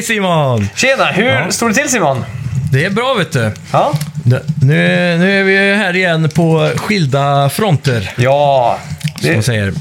[0.00, 0.68] Mig Simon!
[0.74, 1.04] Tjena!
[1.04, 1.50] Hur Ja.
[1.50, 2.24] står det till Simon?
[2.72, 3.52] Det är bra vet du.
[3.72, 3.92] Ja.
[4.24, 4.74] Det- Nu,
[5.18, 8.78] nu är vi här igen på skilda fronter, Ja.
[9.20, 9.72] som man Det, säger.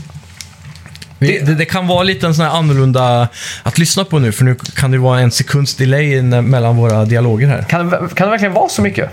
[1.20, 3.28] Vi, Det- det, det kan vara lite en sån här annorlunda
[3.64, 7.48] att lyssna på nu, för nu kan det vara en sekunds delay mellan våra dialoger
[7.48, 7.61] här.
[7.70, 9.09] kan, det, kan det verkligen vara så mycket?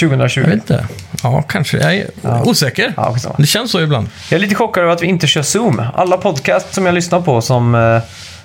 [0.00, 0.40] 2020?
[0.40, 0.86] Jag vet inte.
[1.22, 1.76] Ja, kanske.
[1.78, 2.42] Jag är Ja.
[2.44, 2.92] osäker.
[2.96, 3.16] Ja.
[3.38, 4.08] Det känns så ibland.
[4.30, 5.82] Jag är lite chockad över att vi inte kör Zoom.
[5.94, 7.98] Alla podcast som jag lyssnar på som, eh,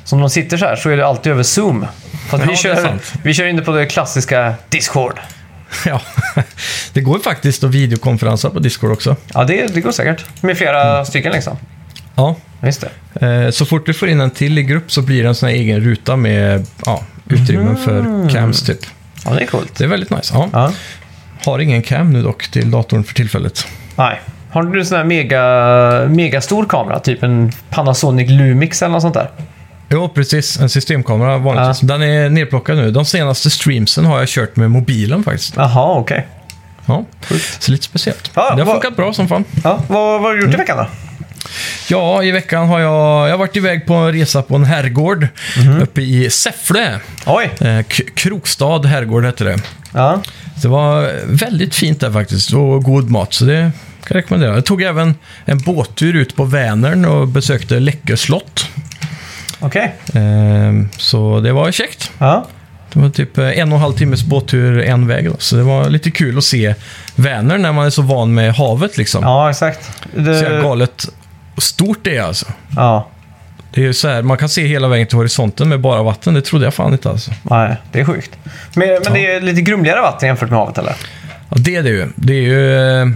[0.03, 1.85] som de sitter så här så är det alltid över Zoom.
[2.31, 5.19] Ja, vi, kör, vi kör inne på det klassiska Discord.
[5.85, 6.01] Ja.
[6.93, 9.15] Det går faktiskt att videokonferensa på Discord också.
[9.33, 10.25] Ja, det, det går säkert.
[10.41, 11.05] Med flera Mm.
[11.05, 11.57] stycken liksom.
[12.15, 12.35] Ja.
[12.63, 13.27] Just det.
[13.45, 15.49] Eh, Så fort du får in en till i grupp så blir det en sån
[15.49, 18.79] här egen ruta med ja, utrymmen för cams typ.
[19.25, 19.75] Ja, det är coolt.
[19.77, 20.33] Det är väldigt nice.
[20.33, 20.49] Ja.
[20.53, 20.71] Ja.
[21.45, 23.67] Har ingen cam nu dock till datorn för tillfället.
[23.95, 24.21] Nej.
[24.51, 25.43] Har du en sån här mega,
[26.09, 26.99] mega stor kamera?
[26.99, 29.29] Typ en Panasonic Lumix eller något sånt där?
[29.89, 30.59] Jo, precis.
[30.59, 31.79] En systemkamera vanligtvis.
[31.79, 32.91] Den är nedplockad nu.
[32.91, 35.53] De senaste streamsen har jag kört med mobilen faktiskt.
[35.55, 36.27] Jaha, okej.
[36.85, 37.05] Ja.
[37.27, 37.57] Coolt.
[37.59, 38.31] Så lite speciellt.
[38.33, 39.43] Ja, det har vad- funkat bra som fan.
[39.63, 40.55] Ja, vad, vad har du gjort Mm.
[40.55, 40.87] i veckan då?
[41.89, 45.27] Ja, i veckan har jag, jag har varit iväg på en resa på en herrgård
[45.57, 45.81] Mhm.
[45.81, 46.99] uppe i Säffle.
[47.25, 47.51] Oj!
[47.61, 49.57] Eh, K- Krokstad herrgård hette det.
[49.93, 50.21] Ja.
[50.61, 53.71] Det var väldigt fint där faktiskt och god mat, så det
[54.03, 54.53] kan jag rekommendera.
[54.55, 58.67] Jag tog även en båttur ut på Vänern och besökte Läckö slott.
[59.65, 59.95] Okej.
[60.13, 62.11] Eh, Så det var käckt.
[62.17, 62.45] Ja.
[62.93, 65.25] Det var typ eh, en och en halv timmes båttur en väg.
[65.29, 65.35] Då.
[65.39, 66.75] Så det var lite kul att se
[67.15, 69.23] Vänern när man är så van med havet liksom.
[69.23, 69.85] ja, exakt.
[70.13, 71.09] Så jävla Det, galet
[71.57, 72.45] stort det är alltså.
[72.75, 73.07] ja.
[73.73, 76.33] Det är ju så här, man kan se hela vägen till horisonten med bara vatten.
[76.33, 77.31] Det trodde jag fan inte alltså.
[77.43, 78.31] Nej, det är sjukt.
[78.75, 80.93] Men, men det är lite grumligare vatten jämfört med havet, eller?
[81.49, 82.07] Ja, det är det ju.
[82.15, 83.07] Det är ju eh,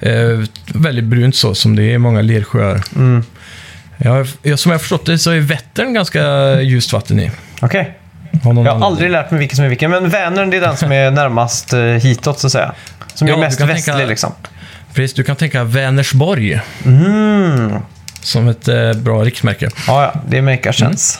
[0.00, 0.40] eh,
[0.74, 2.82] väldigt brunt så, som det är i många lersjöar.
[2.96, 3.24] Mm.
[3.98, 6.20] Ja, jag, som jag har förstått det så är Vättern ganska
[6.60, 7.30] ljust vatten i.
[7.60, 7.94] Okej.
[8.44, 10.76] Någon Jag har aldrig lärt mig vilken som är vilken, men Vänern det är den
[10.76, 12.72] som är närmast eh, hitåt, så att säga.
[13.14, 14.32] Som är mest västlig, tänka- liksom.
[14.94, 17.72] Precis, du kan tänka Vänersborg Mm.
[18.20, 19.68] som ett eh, bra riksmärke.
[19.86, 21.18] Ja, ja, det makar sense.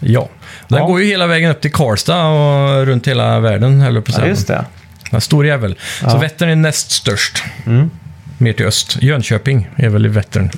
[0.00, 0.28] Ja.
[0.68, 0.86] Den Ja.
[0.86, 4.46] går ju hela vägen upp till Karlstad och runt hela världen, höll på Ja, just
[4.48, 4.64] det.
[5.10, 5.76] En stor jävel.
[6.00, 6.18] Så.
[6.18, 7.44] Vättern är näst störst.
[7.66, 7.90] Mm.
[8.38, 8.96] Mer till öst.
[9.02, 10.50] Jönköping är väl i Vättern.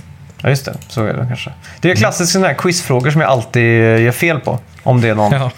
[0.47, 0.75] Ja, just det.
[0.89, 1.51] Så är det kanske.
[1.81, 4.59] Det är klassiska sådana här quizfrågor som jag alltid eh, gör fel på.
[4.83, 5.33] Om det är någon.
[5.41, 5.51] Ja,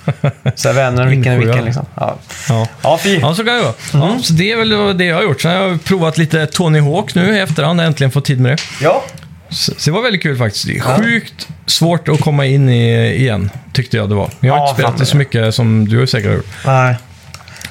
[0.55, 1.87] Så här, Vänern, vilken är vilken liksom.
[1.95, 2.17] Ja,
[2.49, 2.67] ja.
[2.83, 3.19] ja fy.
[3.19, 3.75] ja så kan det vara.
[3.95, 4.09] Mm.
[4.09, 5.41] Ja, så det är väl det jag har gjort.
[5.41, 7.81] Sen har jag provat lite Tony Hawk nu i efterhand.
[7.81, 8.63] Äntligen fått tid med det.
[8.85, 9.05] Ja.
[9.51, 10.67] Så så det var väldigt kul faktiskt.
[10.67, 14.31] Det är sjukt svårt att komma in i igen, tyckte jag det var.
[14.41, 16.47] Jag har Ja, inte spelat det så mycket som du säkert har gjort.
[16.67, 16.97] Nej.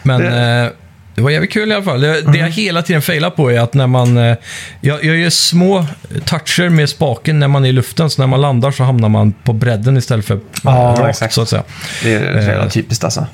[0.04, 0.74] Men Det- Mm.
[1.18, 2.02] Det, var jävligt kul i alla fall.
[2.02, 4.18] Det, det jag hela tiden failar på är att när man...
[4.18, 4.36] eh,
[4.82, 5.86] Jag, jag gör små
[6.26, 9.32] toucher med spaken när man är i luften, så när man landar så hamnar man
[9.32, 11.34] på bredden istället för Ja, rakt, exakt.
[11.34, 11.64] så att säga.
[12.04, 12.70] Det är Eh.
[12.70, 13.28] typiskt alltså.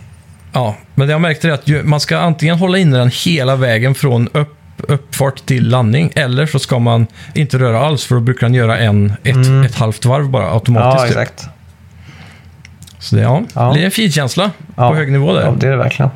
[0.54, 3.96] Ja, men det jag märkte är att man ska antingen hålla inne den hela vägen
[3.96, 8.48] från upp, uppfart till landning, eller så ska man inte röra alls, för då brukar
[8.48, 11.04] den göra en, ett, ett halvt varv bara automatiskt.
[11.04, 11.20] Mm.
[11.20, 11.34] Ja, typ.
[11.34, 11.50] exakt.
[13.00, 13.72] Så det, ja, Ja.
[13.76, 14.90] det är en finkänsla Ja.
[14.90, 15.42] på hög nivå där.
[15.42, 16.12] Ja, det är det verkligen.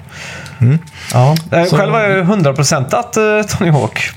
[0.62, 0.80] Mm.
[1.14, 1.36] Ja.
[1.52, 4.10] Eh, Så- Själv har jag ju 100%at uh, Tony Hawk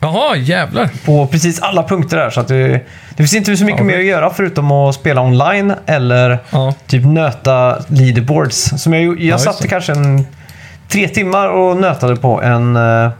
[0.00, 0.88] Jaha, jävlar.
[1.04, 2.30] på precis alla punkter där.
[2.30, 5.20] Så att det, det finns inte så mycket Ja, mer att göra förutom att spela
[5.20, 6.74] online eller Ja.
[6.86, 8.72] typ nöta leaderboards.
[8.82, 9.68] Som jag, jag satte det.
[9.68, 10.26] kanske en,
[10.88, 12.76] tre timmar och nötade på en...
[12.76, 13.10] eh,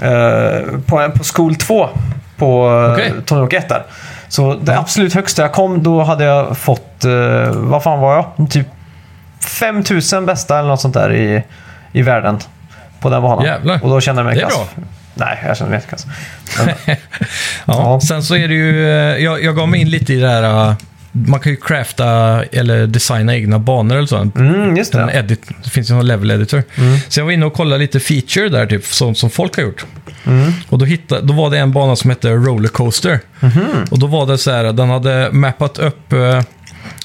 [0.00, 1.88] eh, på, en på School 2
[2.36, 3.12] på uh, Okej.
[3.26, 3.82] Tony Hawk 1 där.
[4.28, 4.78] Så det Ja.
[4.78, 7.04] absolut högsta jag kom, då hade jag fått...
[7.04, 8.50] eh, vad fan var jag?
[8.50, 8.66] Typ
[9.54, 11.42] 5000 bästa eller något sånt där i,
[11.92, 12.38] i världen.
[13.00, 13.44] På den banan.
[13.44, 13.80] Jävlar.
[13.84, 14.54] Och då kände jag mig Det är kass.
[14.54, 14.68] bra.
[15.14, 16.06] Nej, jag kände mig inte kass.
[16.86, 16.96] Ja.
[17.66, 18.00] Ja.
[18.00, 20.42] Sen så är det ju, eh, jag, jag gav mig in lite i det här,
[20.68, 20.74] eh,
[21.12, 22.04] man kan ju crafta
[22.52, 24.16] eller designa egna banor eller så.
[24.16, 25.12] Mm, just En det.
[25.12, 26.62] edit, det finns ju en level editor.
[26.78, 26.96] Mm.
[27.08, 29.84] Så jag var inne och kollade lite feature där, typ, som, som folk har gjort.
[30.26, 30.52] Mm.
[30.68, 33.20] Och då, hittade, då var det en bana som hette Rollercoaster.
[33.40, 33.84] Mhm.
[33.90, 36.40] Och då var det så här, den hade mappat upp eh,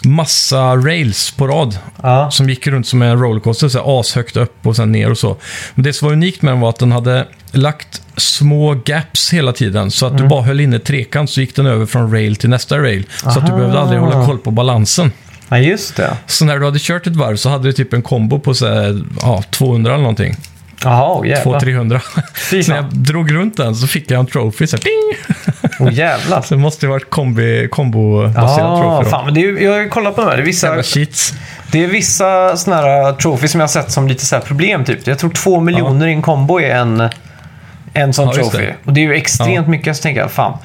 [0.04, 1.78] massa rails på rad.
[2.04, 2.32] Ja.
[2.32, 5.38] Som gick runt som en rollercoaster, så här ashögt upp och sen ner och så.
[5.76, 9.54] Men det som var unikt med den var att den hade lagt små gaps hela
[9.54, 9.92] tiden.
[9.92, 10.24] Så att Mm.
[10.24, 13.06] du bara höll inne trekant så gick den över från rail till nästa rail.
[13.22, 13.58] Så att du Aha.
[13.58, 15.12] behövde aldrig hålla koll på balansen.
[15.50, 16.18] ja, just det.
[16.28, 18.68] Så när du hade kört ett varv så hade du typ en kombo på så
[18.68, 20.36] här, ja, 200 eller någonting.
[20.84, 21.60] Jaha, oh, jävlar.
[21.60, 22.02] 200-300.
[22.50, 24.68] Fy Så när jag drog runt den så fick jag en trophy.
[24.68, 25.18] Så här, ding!
[25.80, 26.42] Oh, jävlar.
[26.42, 29.10] Så det måste ju varit kombi, kombobaserad Ja, trophy då.
[29.10, 30.38] fan, men det är, jag har ju kollat på de här.
[30.38, 31.34] Det är vissa, cheats.
[31.72, 34.86] det är vissa såna här trophy som jag har sett som lite så här problem.
[34.86, 35.08] Typ.
[35.08, 37.10] Jag tror två miljoner i en kombo är en,
[37.94, 38.58] en sån Ja, trophy.
[38.58, 38.76] det.
[38.86, 39.72] Och det är ju extremt Ja.
[39.72, 39.98] mycket.
[39.98, 40.58] Så tänker jag, fan.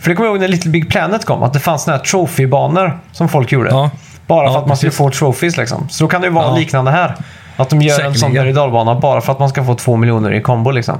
[0.00, 2.04] För det kommer jag ihåg när Little Big Planet kom, att det fanns såna här
[2.04, 3.70] trophy-banor som folk gjorde.
[3.70, 3.90] Ja,
[4.26, 4.98] Bara Ja, för att man ska precis.
[4.98, 5.88] få trophies liksom.
[5.88, 6.56] Så då kan det ju vara Ja.
[6.56, 7.14] liknande här.
[7.56, 8.54] Att de gör en sån Säkerligen.
[8.54, 10.98] berg bara för att man ska få två miljoner i kombo liksom.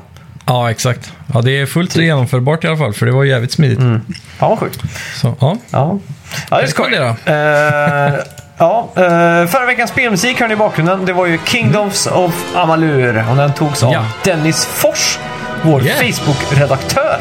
[0.50, 1.12] Ja, exakt.
[1.34, 2.02] Ja, det är fullt Typ.
[2.02, 3.78] genomförbart i alla fall, för det var jävligt smidigt.
[4.38, 4.80] Fan vad sjukt.
[5.16, 5.56] Så, ja.
[5.70, 5.98] Ja,
[6.50, 6.86] ja det är skoj.
[6.90, 8.08] Rekommendera.
[8.08, 8.14] Eh,
[8.58, 11.04] ja, eh, förra veckans spelmusik hörde ni i bakgrunden.
[11.06, 13.24] Det var ju Kingdoms of Amalur.
[13.30, 14.04] Och den togs av Ja.
[14.24, 15.18] Dennis Fors,
[15.62, 15.98] vår Yeah.
[15.98, 17.18] Facebook-redaktör.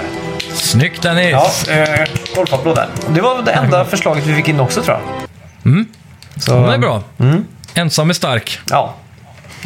[0.54, 1.66] Snyggt Dennis!
[1.68, 2.88] Ja, eh, golfapplåd där.
[3.10, 5.72] Det var det enda förslaget vi fick in också tror jag.
[5.72, 5.86] Mm.
[6.38, 7.04] Så, Ja, det är bra.
[7.74, 8.60] Ensam är stark.
[8.70, 8.94] Ja,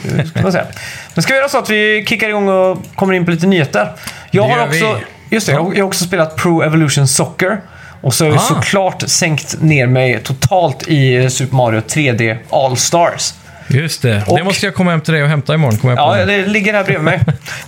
[0.03, 0.65] det ska man säga.
[1.13, 3.87] Men ska vi göra så att vi kickar igång och kommer in på lite nyheter?
[4.31, 4.99] Jag Det har också,
[5.29, 7.61] just det, jag har också spelat Pro Evolution Soccer.
[8.01, 8.41] Och så har jag Ah.
[8.41, 13.33] såklart sänkt ner mig totalt i Super Mario 3D All-Stars.
[13.67, 14.23] Just det.
[14.27, 15.77] Och- Det måste jag komma hem till dig och hämta imorgon.
[15.79, 16.25] På Ja, nu.
[16.25, 17.19] det ligger här bredvid mig.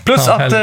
[0.04, 0.60] Plus att eh,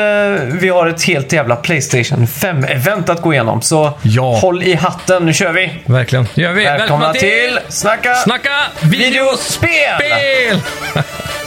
[0.61, 3.63] vi har ett helt jävla Playstation 5-event att gå igenom.
[3.63, 4.39] Så Ja.
[4.43, 5.83] håll i hatten, nu kör vi!
[5.87, 6.29] Verkligen.
[6.35, 6.65] Det gör vi.
[6.65, 8.51] Välkomna till Snacka Snacka
[8.83, 9.69] videospel!
[10.01, 11.42] videospel!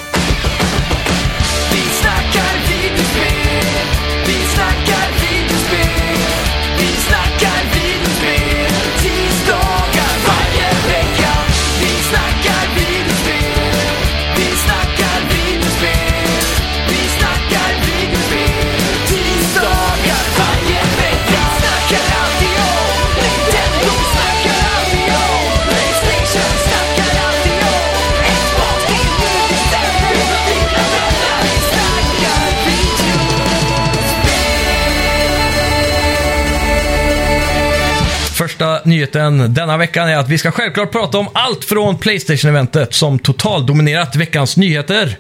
[39.06, 44.16] Nyheten denna veckan är att vi ska självklart prata om allt från Playstation-eventet som totaldominerat
[44.16, 45.18] veckans nyheter.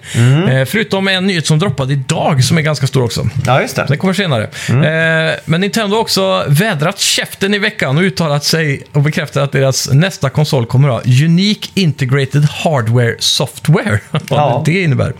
[0.49, 3.29] Eh, förutom en nyhet som droppade idag som är ganska stor också.
[3.45, 3.85] Ja, just det.
[3.87, 4.43] Den kommer senare.
[4.69, 9.51] Eh, men Nintendo har också vädrat käften i veckan och uttalat sig och bekräftat att
[9.51, 13.99] deras nästa konsol kommer att ha Unique Integrated Hardware Software.
[14.11, 14.63] Vad Ja.
[14.65, 15.13] det innebär.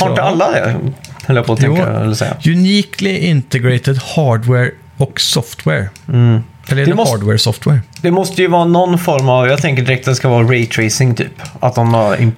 [0.00, 0.76] Har inte alla det?
[1.26, 1.76] Höll jag på att Jo.
[1.76, 2.36] tänka, eller säga.
[2.46, 5.88] Uniquely Integrated Hardware och Software.
[6.68, 7.80] Eller är Det det, måste- Hardware Software?
[8.00, 11.14] Det måste ju vara någon form av, jag tänker direkt att det ska vara raytracing
[11.14, 11.32] typ.
[11.60, 12.32] Att de har in,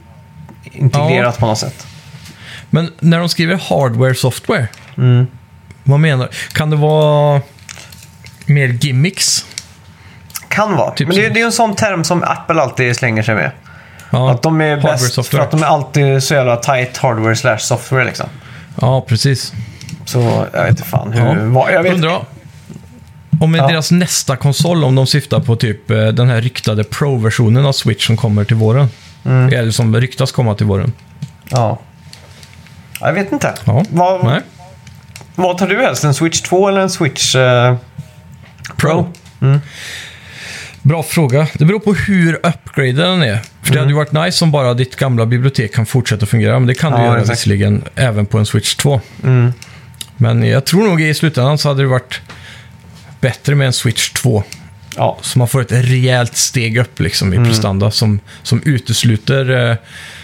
[0.73, 1.87] integrerat på något sätt.
[2.71, 5.27] Men när de skriver Hardware Software, Mm.
[5.85, 7.41] vad menar Kan det vara
[8.47, 9.47] mer gimmicks?
[10.49, 10.91] Kan vara.
[10.91, 13.51] Typ Men det, det är ju en sån term som Apple alltid slänger sig med.
[14.11, 15.43] Ja, Att de är bäst för software.
[15.43, 18.27] att de är alltid så jävla tight hardware slash software liksom.
[18.81, 19.53] Ja, precis.
[20.05, 21.21] Så jag vet inte fan hur...
[21.27, 21.35] Ja.
[21.41, 22.03] Vad, jag vet,
[23.45, 23.73] Undrar om Ja.
[23.73, 28.07] deras nästa konsol, om de syftar på typ eh, den här ryktade Pro-versionen av Switch
[28.07, 28.89] som kommer till våren.
[29.25, 29.53] Mm.
[29.55, 30.93] Eller som ryktas komma till våren.
[31.51, 31.81] ja.
[33.01, 33.55] Jag vet inte.
[33.65, 33.85] Ja.
[33.91, 34.41] Vad, Nej.
[35.35, 36.05] vad tar du helst?
[36.05, 37.77] En Switch 2 eller en Switch eh,
[38.77, 39.13] Pro?
[40.83, 41.47] Bra fråga.
[41.55, 43.39] Det beror på hur upgraded den är.
[43.63, 46.59] För det hade ju varit nice om bara ditt gamla bibliotek kan fortsätta fungera.
[46.59, 47.39] Men det kan du Ja, göra exakt.
[47.39, 49.01] visserligen även på en Switch 2.
[49.25, 49.53] Mm.
[50.17, 52.21] Men jag tror nog i slutändan så hade det varit
[53.25, 54.43] bättre med en Switch 2.
[54.97, 55.19] Ja.
[55.23, 57.45] Så man får ett rejält steg upp liksom Mm.
[57.45, 59.77] i prestanda som, som utesluter eh,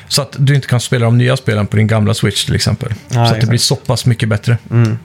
[0.08, 2.92] så att du inte kan spela de nya spelen på din gamla Switch till exempel.
[3.08, 4.58] Ja, så att det blir så pass mycket bättre.
[4.70, 4.98] Mm.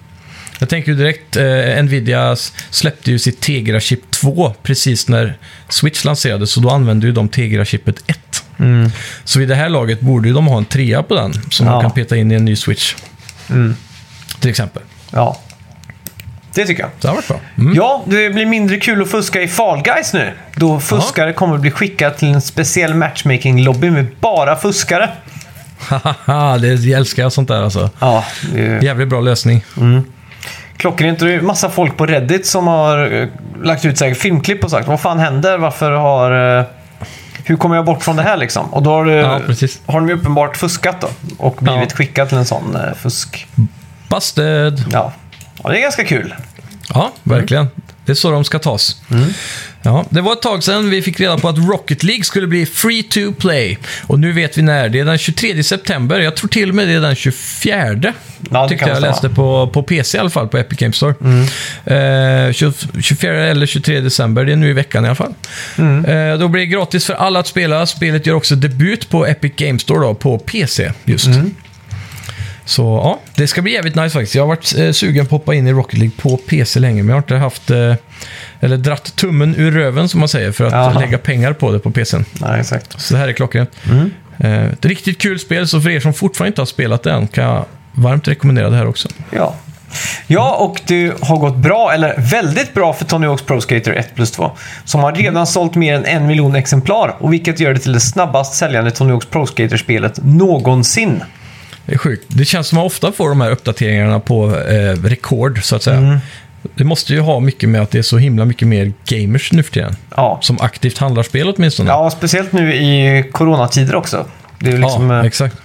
[0.59, 2.35] Jag tänker ju direkt, eh, Nvidia
[2.69, 5.37] släppte ju sitt Tegra-chip 2 precis när
[5.69, 8.43] Switch lanserades, så då använde ju de Tegra-chipet 1.
[8.59, 8.89] Mm.
[9.23, 11.71] Så vid det här laget borde ju de ha en trea på den, som Ja.
[11.71, 12.95] man kan peta in i en ny Switch.
[13.49, 13.75] Mm.
[14.39, 14.83] Till exempel.
[15.11, 15.41] ja.
[16.55, 16.91] Det tycker jag.
[17.01, 17.39] Det har varit bra.
[17.57, 17.73] Mm.
[17.75, 20.31] Ja, det blir mindre kul att fuska i Fall Guys nu.
[20.55, 25.09] Då fuskare kommer bli skickade till en speciell matchmaking-lobby med bara fuskare.
[25.79, 27.89] Haha, det älskar jag sånt där alltså.
[27.99, 29.63] Ja, det Jävligt bra lösning.
[30.77, 31.19] klockrent.
[31.19, 33.27] Det är massa folk på Reddit som har eh,
[33.63, 35.57] lagt ut säkert filmklipp och sagt vad fan händer?
[35.57, 36.57] Varför har...
[36.59, 36.65] eh,
[37.43, 38.73] Hur kommer jag bort från det här liksom?
[38.73, 39.39] Och då har, det, Ja,
[39.85, 41.07] har de ju uppenbart fuskat då.
[41.37, 41.95] Och blivit Ja.
[41.95, 43.47] skickad till en sån eh, fusk.
[44.09, 44.83] Busted!
[44.91, 45.13] Ja.
[45.63, 46.35] Ja, det är ganska kul.
[46.93, 47.67] Ja, verkligen.
[48.05, 49.01] Det är så de ska tas.
[49.81, 52.65] Ja, det var ett tag sedan vi fick reda på att Rocket League skulle bli
[52.65, 53.77] free to play.
[54.07, 54.89] Och nu vet vi när.
[54.89, 56.19] Det är den 23 september.
[56.19, 58.13] Jag tror till och med det är den 24.
[58.51, 61.15] Ja, tyckte jag läste på, på PC i alla fall, på Epic Games Store.
[62.47, 65.33] Eh, 20 24 eller 23 december, det är nu i veckan i alla fall.
[65.77, 67.85] Eh, då blir det gratis för alla att spela.
[67.85, 71.27] Spelet gör också debut på Epic Games Store då, på PC just.
[72.65, 74.35] Så ja, det ska bli jävligt nice faktiskt.
[74.35, 77.03] Jag har varit eh, sugen på att hoppa in i Rocket League på PC länge,
[77.03, 77.93] men jag har inte haft, eh,
[78.59, 80.99] eller dratt tummen ur röven som man säger, för att Jaha.
[80.99, 82.25] lägga pengar på det på PCn.
[82.33, 83.01] Nej, exakt.
[83.01, 83.69] Så det här är klockrent.
[84.37, 87.27] Eh, ett riktigt kul spel, så för er som fortfarande inte har spelat det än
[87.27, 89.09] kan jag varmt rekommendera det här också.
[89.31, 89.55] Ja.
[90.27, 94.15] Ja, och det har gått bra, eller väldigt bra för Tony Hawk's Pro Skater 1
[94.15, 94.51] plus 2.
[94.85, 97.15] Som har redan sålt mer än en miljon exemplar.
[97.19, 101.23] Och vilket gör det till det snabbast säljande Tony Hawk's Pro Skater-spelet någonsin.
[101.85, 102.23] Det är sjukt.
[102.27, 105.83] Det känns som att man ofta får de här uppdateringarna på eh, rekord, så att
[105.83, 105.97] säga.
[105.97, 106.17] Mm.
[106.75, 109.63] Det måste ju ha mycket med att det är så himla mycket mer gamers nu
[109.63, 109.95] för tiden.
[110.15, 110.39] Ja.
[110.41, 111.89] Som aktivt handlar spel åtminstone.
[111.89, 114.25] ja, speciellt nu i coronatider också.
[114.59, 115.55] Det är ju liksom Ja, eh, exakt.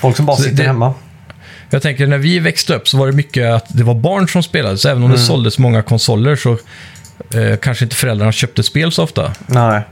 [0.00, 0.94] folk som bara Så sitter det- hemma.
[1.70, 4.42] Jag tänker när vi växte upp så var det mycket att det var barn som
[4.42, 4.78] spelade.
[4.78, 5.16] Så även om Mm.
[5.16, 6.52] det såldes många konsoler så
[7.34, 9.32] eh, kanske inte föräldrarna köpte spel så ofta.
[9.46, 9.82] Nej,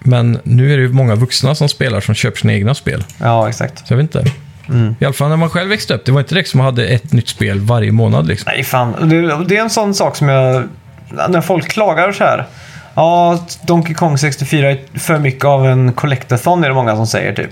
[0.00, 3.04] Men nu är det ju många vuxna som spelar som köper sina egna spel.
[3.18, 3.78] ja exakt.
[3.88, 4.30] Så jag vet inte.
[4.68, 4.96] Mm.
[5.00, 6.86] I alla fall när man själv växte upp, det var inte direkt som man hade
[6.86, 8.52] ett nytt spel varje månad liksom.
[8.54, 9.08] Nej, fan.
[9.08, 10.64] Det, det är en sån sak som jag...
[11.28, 12.46] När folk klagar så här.
[12.94, 17.34] Ja, Donkey Kong 64 är för mycket av en collectathon är det många som säger
[17.34, 17.50] typ.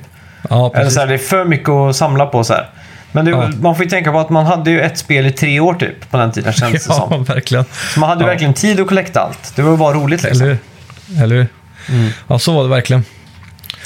[0.50, 2.68] Ja, Eller så här, det är för mycket att samla på så här.
[3.12, 3.50] Men det, Ja.
[3.62, 6.10] man får ju tänka på att man hade ju ett spel i tre år typ
[6.10, 7.24] på den tiden känns det Ja, som.
[7.24, 7.64] verkligen.
[7.94, 8.26] Så man hade Ja.
[8.26, 9.52] verkligen tid att collecta allt.
[9.56, 10.42] Det var bara roligt liksom.
[10.46, 10.58] Eller
[11.08, 11.22] hur?
[11.24, 11.46] Eller hur?
[11.88, 12.10] Mm.
[12.28, 13.04] Ja, så var det verkligen.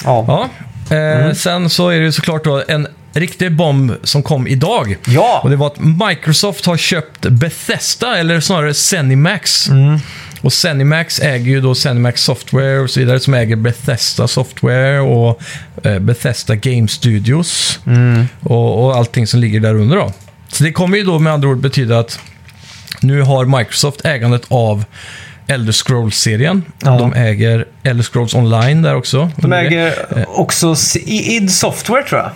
[0.05, 0.25] Ja.
[0.29, 0.49] Ja.
[0.97, 1.35] Eh, Mm.
[1.35, 4.97] Sen så är det ju såklart då en riktig bomb som kom idag.
[5.07, 5.41] Ja!
[5.43, 9.69] Och det var att Microsoft har köpt Bethesda, eller snarare Zenimax.
[9.69, 9.99] Mm.
[10.41, 15.41] Och Zenimax äger ju då Zenimax Software och så vidare, som äger Bethesda Software och
[15.85, 18.27] eh, Bethesda Game Studios Mm.
[18.41, 20.13] och, och allting som ligger där under då.
[20.49, 22.19] Så det kommer ju då med andra ord betyda att
[23.01, 24.85] nu har Microsoft ägandet av
[25.47, 26.63] Elder Scrolls-serien.
[26.83, 26.91] Ja.
[26.99, 29.31] De äger Elder Scrolls Online där också.
[29.37, 29.95] De äger
[30.29, 32.31] också S- i- id Software tror jag.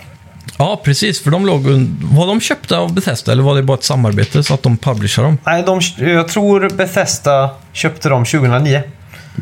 [0.58, 1.20] Ja, precis.
[1.22, 1.62] För de låg
[2.02, 5.26] Var de köpta av Bethesda eller var det bara ett samarbete så att de publicerar
[5.26, 5.38] dem?
[5.46, 8.82] Nej, de, jag tror Bethesda köpte dem 2009.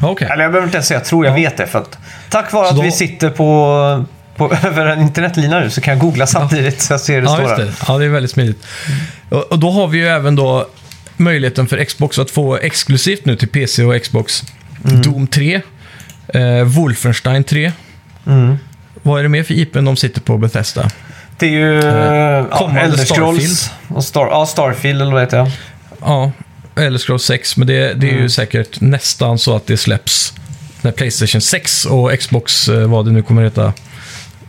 [0.01, 0.29] Ja, Okej.
[0.33, 1.67] Eller jag behöver inte ens säga jag tror, jag vet det.
[1.67, 1.99] För att,
[2.31, 4.05] tack vare Så att då- vi sitter på,
[4.37, 7.37] på över en internetlina nu så kan jag googla samtidigt så jag ser det Ja,
[7.49, 7.57] där.
[7.65, 7.73] det.
[7.89, 8.67] Ja, det är väldigt smidigt.
[9.29, 10.67] Och, och då har vi ju även då
[11.17, 14.43] möjligheten för Xbox att få exklusivt nu till PC och Xbox
[14.83, 15.61] Doom 3,
[16.29, 17.73] eh, Wolfenstein 3.
[18.27, 18.57] Mm.
[19.03, 20.91] Vad är det mer för IP de sitter på Bethesda?
[21.39, 23.71] Det är ju ja, kommande Elder Scrolls.
[23.89, 25.51] Och Star, ja, Starfield eller vad heter jag.
[26.01, 26.33] Ja,
[26.77, 28.23] eller Scrolls 6, men det, det är Mm.
[28.23, 30.33] ju säkert nästan så att det släpps
[30.83, 33.73] när Playstation 6 och Xbox, eh, vad det nu kommer heta,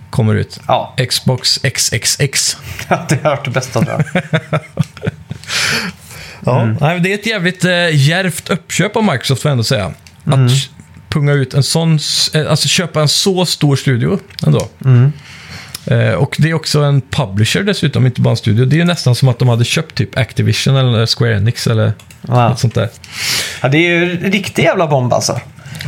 [0.10, 0.60] kommer ut.
[0.68, 2.58] Ja, Xbox XXX.
[3.10, 4.24] det har hört det bästa tror jag.
[6.46, 6.62] Ja.
[6.62, 6.78] Mm.
[6.82, 7.66] Nej, det är ett jävligt
[8.50, 9.86] eh, uppköp av Microsoft får jag ändå säga.
[10.26, 10.50] Att Mm.
[11.10, 12.00] punga ut en sån,
[12.34, 14.68] eh, alltså köpa en så stor studio ändå.
[14.86, 15.14] Mm.
[15.92, 18.66] Eh, och det är också en publisher dessutom, inte bara en studio.
[18.66, 21.94] Det är nästan som att de hade köpt typ Activision eller Square Enix eller
[22.28, 22.50] Ja.
[22.50, 22.90] något sånt där.
[23.62, 25.40] Ja, det är ju en riktig jävla bomb alltså.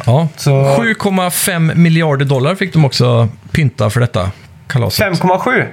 [0.06, 0.28] Ja.
[0.38, 4.32] Så- 7,5 miljarder dollar fick de också pynta för detta
[4.68, 5.00] kalaset.
[5.22, 5.66] 5,7.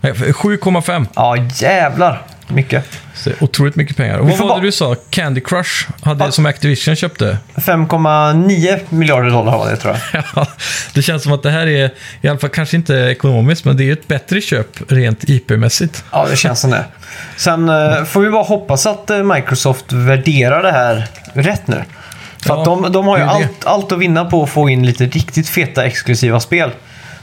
[0.00, 1.06] Nej, 7,5.
[1.14, 2.22] Ja, jävlar.
[2.48, 2.84] Mycket.
[3.14, 4.18] Så otroligt mycket pengar.
[4.18, 4.96] Och vad var det du sa?
[5.10, 6.30] Candy Crush hade Ja.
[6.32, 7.38] som Activision köpte?
[7.56, 10.24] 5,9 miljarder dollar var det tror jag.
[10.36, 10.46] Ja,
[10.94, 11.90] det känns som att det här är,
[12.20, 16.04] i alla fall kanske inte ekonomiskt, men det är ett bättre köp rent IP-mässigt.
[16.12, 16.84] Ja, det känns som det.
[17.36, 21.84] Sen eh, får vi bara hoppas att eh, Microsoft värderar det här rätt nu.
[22.42, 24.86] För Ja, att de, de har ju allt, allt att vinna på att få in
[24.86, 26.70] lite riktigt feta exklusiva spel.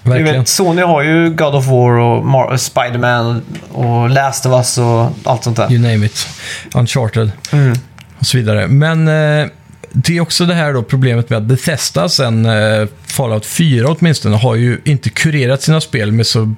[0.06, 0.40] Verkligen.
[0.40, 5.10] vet, Sony har ju God of War och Mar- Spider-Man och Last of Us och
[5.24, 5.72] allt sånt där.
[5.72, 6.28] You name it.
[6.76, 7.74] Uncharted Mm.
[8.20, 8.68] och så vidare.
[8.68, 9.48] Men eh,
[9.94, 14.36] det är också det här då problemet med att Bethesda sen eh, Fallout 4 åtminstone
[14.38, 16.54] har ju inte kurerat sina spel med så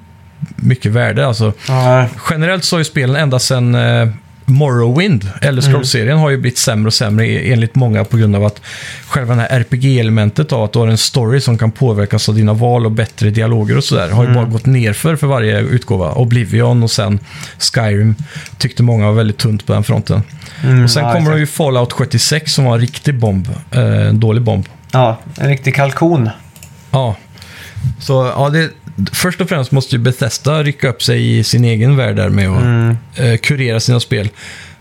[0.55, 1.27] mycket värde.
[1.27, 1.53] Alltså,
[2.29, 4.07] generellt så har ju spelen ända sedan eh,
[4.49, 8.45] Morrowind, eller Scroll-serien, har ju blivit sämre och sämre e- enligt många på grund av
[8.45, 8.61] att
[9.07, 12.53] själva det här RPG-elementet av att du har en story som kan påverkas av dina
[12.53, 16.11] val och bättre dialoger och sådär har ju bara gått nerför för varje utgåva.
[16.11, 17.19] Oblivion och sen
[17.59, 18.15] Skyrim
[18.57, 20.21] tyckte många var väldigt tunt på den fronten.
[20.63, 23.47] Mm, och sen ja, kommer det ju Fallout 76 som var en riktig bomb.
[23.71, 24.65] Eh, en dålig bomb.
[24.91, 26.29] ja, en riktig kalkon.
[26.91, 27.15] Ja.
[27.99, 28.69] Så ja, det,
[29.13, 32.49] först och främst måste ju Bethesda rycka upp sig i sin egen värld där med
[32.49, 32.97] att Mm.
[33.15, 34.29] eh, kurera sina spel.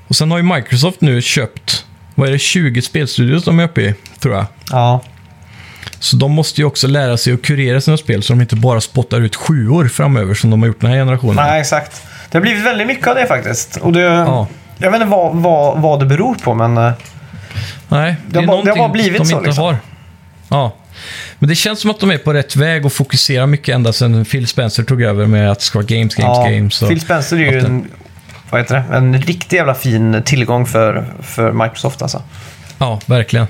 [0.08, 3.80] Och sen har ju Microsoft nu köpt, vad är det, 20 spelstudios de är uppe
[3.82, 4.46] i, tror jag.
[4.70, 5.00] Ja,
[5.98, 8.80] Så de måste ju också lära sig att kurera sina spel så de inte bara
[8.80, 11.36] spottar ut sjuor framöver som de har gjort den här generationen.
[11.36, 12.02] nej exakt.
[12.30, 13.76] Det har blivit väldigt mycket av det faktiskt.
[13.76, 14.46] Och det, Ja.
[14.78, 16.76] Jag vet inte vad, vad, vad det beror på, men...
[16.76, 16.92] eh,
[17.88, 19.64] Nej, Det har bara- det har bara blivit de så, inte liksom.
[19.64, 19.76] har.
[20.48, 20.76] Ja.
[21.38, 24.24] Men det känns som att de är på rätt väg och fokuserar mycket ända sedan
[24.24, 26.78] Phil Spencer tog över med att det ska vara games, games, ja, games.
[26.78, 27.88] Phil Spencer är ju en,
[28.50, 28.96] vad heter det?
[28.96, 32.22] en riktigt jävla fin tillgång för, för Microsoft alltså.
[32.78, 33.46] Ja, verkligen.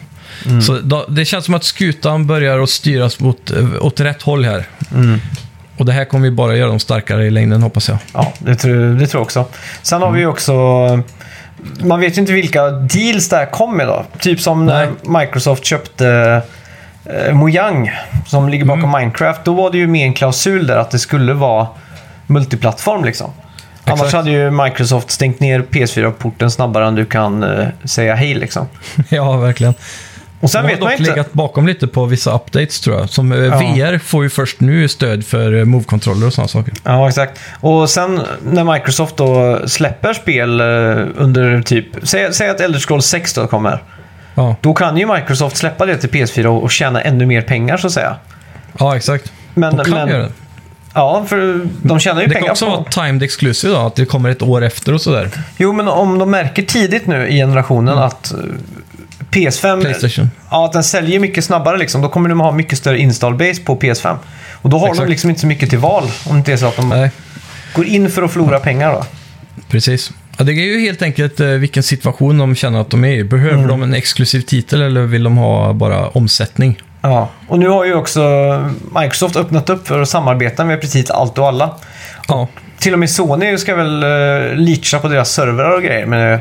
[0.67, 4.67] Så då, det känns som att skutan börjar att styras mot, åt rätt håll här.
[5.77, 7.99] Och det här kommer ju bara göra dem starkare i längden hoppas jag.
[8.15, 9.45] Ja, det tror, det tror jag också.
[9.83, 10.53] Sen har vi ju också...
[11.81, 14.05] Man vet ju inte vilka deals det här kom med då.
[14.19, 16.43] Typ som när Microsoft köpte
[17.11, 17.91] eh, Mojang
[18.27, 19.45] som ligger bakom Minecraft.
[19.45, 21.67] Då var det ju med en klausul där att det skulle vara
[22.27, 23.31] multiplattform liksom.
[23.85, 24.15] Annars Exakt.
[24.15, 28.67] hade ju Microsoft stängt ner PS4-porten snabbare än du kan eh, säga hej liksom.
[29.09, 29.75] ja, verkligen.
[30.41, 31.11] Och sen De har man dock inte...
[31.11, 33.11] legat bakom lite på vissa updates tror jag.
[33.11, 33.59] Som eh, Ja.
[33.59, 36.75] VR får ju först nu stöd för eh, Move-kontroller och sådana saker.
[36.85, 37.41] Ja, exakt.
[37.61, 40.67] Och sen när Microsoft då släpper spel eh,
[41.17, 41.87] under typ...
[42.03, 43.83] Säg, säg att Elder Scrolls 6 då kommer.
[44.37, 47.87] Ja, Då kan ju Microsoft släppa det till PS4 och, tjäna ännu mer pengar så
[47.87, 48.17] att säga.
[48.79, 49.33] ja exakt.
[49.55, 50.33] Men, De kan men, göra det.
[50.95, 52.71] Ja, för de tjänar ju Det kan pengar också på...
[52.73, 55.31] vara timed exclusive då, att det kommer ett år efter och sådär.
[55.57, 58.39] Jo, men om de märker tidigt nu i generationen att eh,
[59.31, 59.81] PS5...
[59.81, 60.31] Playstation.
[60.51, 62.03] Ja, att den säljer mycket snabbare liksom.
[62.03, 64.17] Då kommer de ha mycket större install base på PS5.
[64.63, 65.11] Och då har de Exakt.
[65.11, 66.05] liksom inte så mycket till val.
[66.27, 67.11] Om det inte är så att de Nej,
[67.75, 69.05] går in för att förlora pengar då.
[69.69, 70.13] precis.
[70.39, 73.25] Ja, det är ju helt enkelt eh, vilken situation de känner att de är i.
[73.25, 73.69] Behöver Mm.
[73.69, 76.83] de en exklusiv titel eller vill de ha bara omsättning?
[77.03, 78.21] Ja, och nu har ju också
[79.01, 81.75] Microsoft öppnat upp för att samarbeta med precis allt och alla.
[82.29, 86.41] Ja, Till och med Sony ska väl uh, leacha på deras servrar och grejer med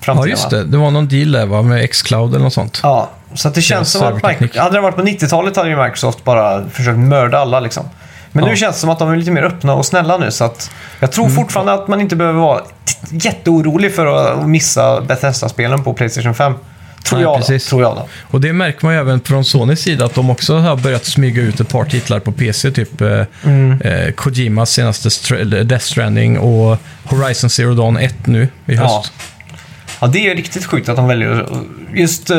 [0.00, 0.28] framtiden.
[0.28, 0.64] ja just det.
[0.64, 2.80] Det var någon deal där va, med Xcloud eller något sånt.
[2.82, 4.14] Ja, så det känns som att.
[4.14, 7.84] Microsoft, hade det varit på 90-talet hade ju Microsoft bara försökt mörda alla liksom.
[8.32, 8.56] Men nu Ja.
[8.56, 10.30] känns det som att de är lite mer öppna och snälla nu.
[10.30, 11.36] Så att jag tror Mm.
[11.36, 12.60] fortfarande att man inte behöver vara
[13.10, 16.54] jätteorolig för att missa Bethesda-spelen på Playstation 5.
[17.04, 17.38] Tror Nej, jag då.
[17.38, 17.66] precis.
[17.68, 18.06] Tror jag då.
[18.30, 21.42] Och det märker man ju även från Sonys sida att de också har börjat smyga
[21.42, 22.70] ut ett par titlar på PC.
[22.70, 23.80] Typ eh, Mm.
[23.80, 28.82] eh, Kojimas senaste Str- Death Stranding och Horizon Zero Dawn 1 nu i Ja.
[28.82, 29.12] höst.
[30.00, 31.46] Ja, det är riktigt sjukt att de väljer
[31.94, 32.38] just, eh,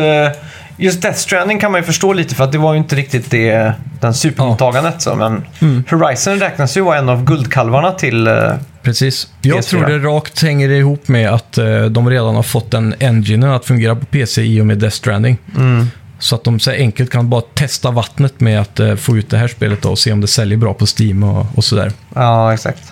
[0.84, 3.32] just Death Stranding kan man ju förstå lite för att det var ju inte riktigt
[3.32, 5.02] det, den supermottagandet.
[5.02, 5.84] Så, men Mm.
[5.90, 8.28] Horizon räknas ju vara en av guldkalvarna till...
[8.28, 8.34] eh,
[8.82, 9.28] Precis.
[9.42, 9.70] Jag PS4.
[9.70, 13.66] tror det rakt hänger ihop med att eh, de redan har fått den enginen att
[13.66, 15.38] fungera på PC i och med Death Stranding.
[15.58, 15.88] Mm.
[16.20, 19.38] Så att de så enkelt kan bara testa vattnet med att eh, få ut det
[19.38, 21.92] här spelet då och se om det säljer bra på Steam och, och sådär.
[22.16, 22.84] Ja, exakt.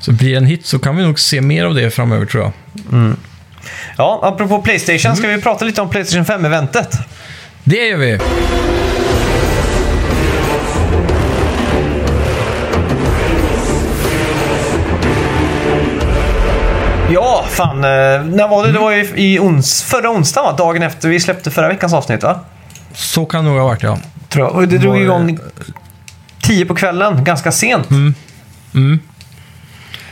[0.00, 2.42] Så blir det en hit så kan vi nog se mer av det framöver tror
[2.42, 2.52] jag.
[3.96, 6.98] Ja, apropå Playstation ska vi prata lite om Playstation 5-eventet.
[7.64, 8.18] Det gör vi!
[17.10, 17.76] Ja, fan.
[17.76, 17.80] eh,
[18.24, 18.72] När var det?
[18.72, 20.56] Det var ju i ons förra onsdagen, va?
[20.56, 22.40] Dagen efter vi släppte förra veckans avsnitt, va?
[22.94, 23.98] Så kan det nog ha varit ja.
[24.28, 24.54] Tror jag.
[24.56, 25.38] Och det drog Var igång
[26.42, 27.90] 10 på kvällen, ganska sent.
[27.90, 29.00] Mm.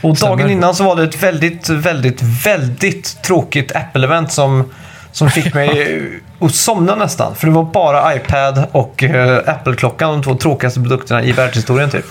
[0.01, 4.71] Och dagen innan så var det ett väldigt, väldigt, väldigt tråkigt Apple-event som,
[5.11, 6.01] som fick mig
[6.39, 7.35] att somna nästan.
[7.35, 12.05] För det var bara iPad och eh, Apple-klockan, de två tråkigaste produkterna i världshistorien typ.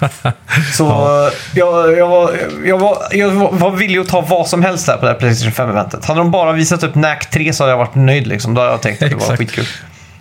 [0.76, 0.88] Så
[1.26, 4.96] eh, jag, jag, var, jag, var, jag var- villig att ta vad som helst där
[4.96, 6.04] på det här Playstation 5-eventet.
[6.04, 8.54] Hade de bara visat upp NAC 3 så hade jag varit nöjd liksom.
[8.54, 9.38] Då hade jag tänkt att det var Exakt.
[9.38, 9.66] skitkul.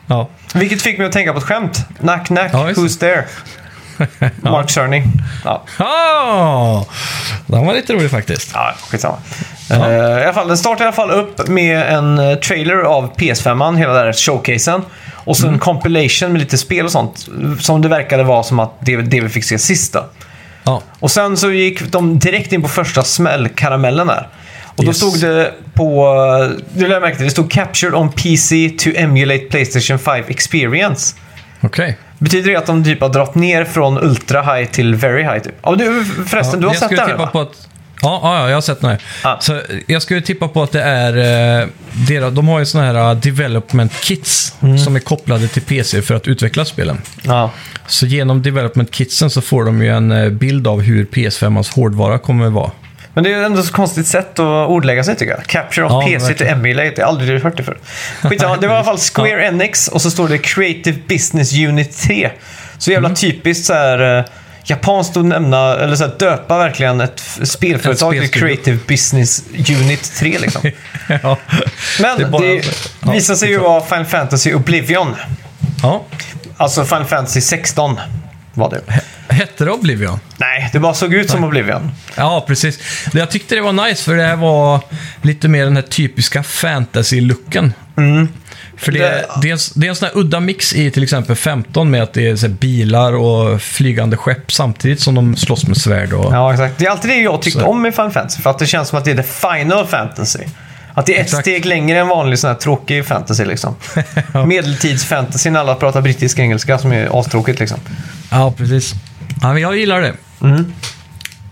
[0.08, 0.28] Ja.
[0.54, 1.86] Vilket fick mig att tänka på ett skämt.
[2.00, 3.26] Nack, nack, Ja, who's there?
[4.42, 5.04] Mark Cerny.
[5.46, 6.86] Ja, Ah,
[7.46, 8.52] den var lite rolig faktiskt.
[8.54, 9.18] ja skitsamma.
[9.70, 9.78] Eh,
[10.20, 13.76] I alla fall, den startar i alla fall upp med en eh, trailer av PS5,
[13.78, 14.82] hela den här showcasen.
[15.24, 17.28] Och så en compilation med lite spel och sånt.
[17.60, 20.06] Som det verkade vara som att det, det vi fick se sist då.
[20.64, 24.28] Ja, Och sen så gick de direkt in på första smällkaramellen där.
[24.76, 24.98] Och då Yes.
[24.98, 26.06] stod det på...
[26.74, 27.26] Det lade jag märke till.
[27.26, 31.16] Det stod “Captured on PC to emulate Playstation 5 experience”.
[31.62, 31.98] okej.
[32.22, 35.40] Betyder det att de typ har dragit ner från ultra high till very high?
[35.40, 35.54] Typ?
[35.64, 37.28] Ja, du, förresten, du har jag sett den tippa va?
[37.28, 37.68] på att...
[38.02, 39.02] Ja, ja, ja, jag har sett den här.
[39.24, 39.38] Ja.
[39.42, 41.62] Så jag skulle tippa på att det är...
[41.62, 41.68] Eh,
[42.08, 44.78] deras, de har ju sådana här uh, development kits Mm.
[44.78, 46.98] som är kopplade till PC för att utveckla spelen.
[47.22, 47.52] Ja.
[47.88, 52.20] Så genom development kitsen så får de ju en eh, bild av hur PS5ans hårdvara
[52.20, 52.72] kommer att vara.
[53.14, 55.44] Men det är ju ändå så konstigt sätt att ordlägga sig tycker jag.
[55.46, 56.58] Capture on Ja, PC verkligen.
[56.58, 56.94] emulate.
[56.98, 57.78] Jag har aldrig hört det förr.
[58.22, 61.98] Skitsamma, det var i alla fall Square Enix och så står det Creative Business Unit
[61.98, 62.32] 3.
[62.78, 63.16] Så jävla Mm.
[63.16, 64.18] typiskt så här...
[64.20, 64.26] eh,
[64.64, 68.30] Japanskt att nämna, eller så här, döpa verkligen ett spelföretag till.
[68.30, 69.44] Creative Business
[69.82, 70.62] Unit 3 liksom.
[71.24, 71.38] ja.
[72.02, 72.46] Men Det det, bara-
[73.06, 75.16] ja, visar sig ju vara Final Fantasy Oblivion.
[75.84, 76.04] ja.
[76.58, 78.00] Alltså Final Fantasy 16
[78.54, 78.82] var det.
[79.34, 80.20] Hette det Oblivion?
[80.38, 81.92] Nej, det bara såg ut som Oblivion.
[82.16, 82.80] Ja, precis.
[83.14, 84.80] Jag tyckte det var nice för det här var
[85.22, 87.72] lite mer den här typiska fantasy-looken.
[88.78, 91.04] För det, Det- det, är en, det är en sån här udda mix i till
[91.04, 95.78] exempel 15 med att det är bilar och flygande skepp samtidigt som de slåss med
[95.78, 96.14] svärd.
[96.14, 96.78] Och, Ja, exakt.
[96.78, 97.66] Det är alltid det jag tyckte Så.
[97.66, 98.42] om med Final Fantasy.
[98.42, 100.40] För att det känns som att det är the final fantasy.
[100.94, 101.42] Att det är ett Exakt.
[101.44, 103.76] steg längre än vanlig sån här tråkig fantasy liksom.
[104.48, 107.80] Medeltidsfantasy när alla pratar brittisk engelska som är astråkigt liksom.
[108.32, 108.94] Ja, precis.
[109.42, 110.14] Ja, men jag gillar det.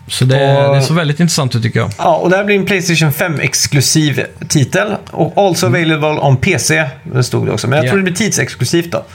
[0.08, 0.66] Så det, Mm.
[0.70, 1.92] Och- det såg väldigt intressant ut tycker jag.
[1.98, 4.96] Ja, och det här blir en Playstation 5-exklusiv titel.
[5.12, 7.68] Och also available on PC, det stod det också.
[7.68, 7.90] Men jag Ja.
[7.90, 9.06] tror det blir tidsexklusivt då.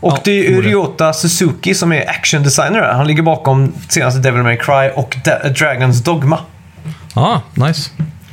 [0.00, 0.62] Och Ja, det är.
[0.62, 2.92] Ryota Suzuki som är action designer där.
[2.92, 6.38] Han ligger bakom senaste Devil May Cry och Da- Dragons Dogma.
[7.14, 7.90] Ja, nice.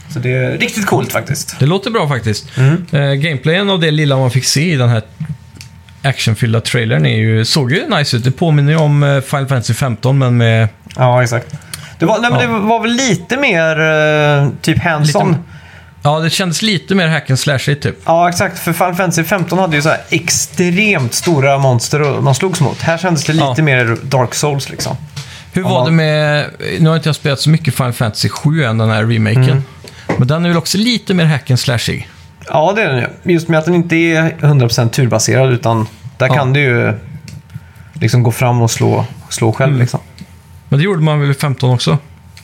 [0.09, 1.55] Så det är riktigt coolt faktiskt.
[1.59, 2.45] Det låter bra faktiskt.
[2.57, 2.85] Mm.
[2.91, 5.01] Eh, gameplayen av det lilla man fick se i den här
[6.03, 8.23] actionfyllda trailern är ju, såg ju nice ut.
[8.23, 10.67] Det påminner ju om eh, Final Fantasy 15 men med...
[10.95, 11.47] Ja, exakt.
[11.99, 12.47] Det var, nej, men Ja.
[12.47, 15.35] det var väl lite mer eh, typ hands-on.
[16.03, 17.95] Ja, det kändes lite mer hack and slash typ.
[18.05, 18.59] Ja, exakt.
[18.59, 22.81] För Final Fantasy 15 hade ju så extremt stora monster och man slogs mot.
[22.81, 23.63] Här kändes det lite Ja.
[23.63, 24.97] mer Dark Souls liksom.
[25.53, 26.45] Hur Om var man- det med...
[26.79, 29.43] Nu har inte jag spelat så mycket Final Fantasy 7 än, den här remaken.
[29.43, 29.63] Mm.
[30.17, 32.07] Men den är väl också lite mer hack and slashig.
[32.49, 33.33] Ja, det är den ju.
[33.33, 36.33] Just med att den inte är 100% turbaserad utan där Ja.
[36.33, 36.93] kan du ju
[37.93, 39.81] liksom gå fram och slå, slå själv Mm.
[39.81, 39.99] liksom.
[40.69, 41.97] Men det gjorde man väl i 15 också?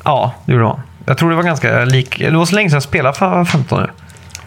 [0.03, 0.79] Ja, det gjorde man.
[1.05, 2.19] Jag tror det var ganska lik...
[2.19, 3.87] Det var så länge sedan jag spelade för 15 nu.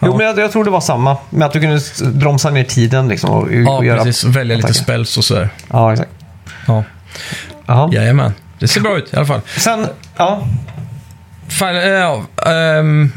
[0.01, 0.17] Jo, Ja.
[0.17, 1.17] men jag, jag tror det var samma.
[1.29, 1.79] Med att du kunde
[2.19, 4.03] bromsa ner tiden liksom och, och Ja, göra...
[4.03, 4.23] precis.
[4.23, 4.83] Välja lite attacker.
[4.83, 5.49] spells och sådär.
[5.71, 6.11] Ja, exakt.
[6.67, 6.83] Ja.
[7.65, 7.89] Jaha.
[7.93, 8.33] Jajamän.
[8.59, 9.41] Det ser bra ut i alla fall.
[9.57, 9.87] Sen,
[10.17, 10.43] ja.
[11.47, 13.11] Final, äh, ehm,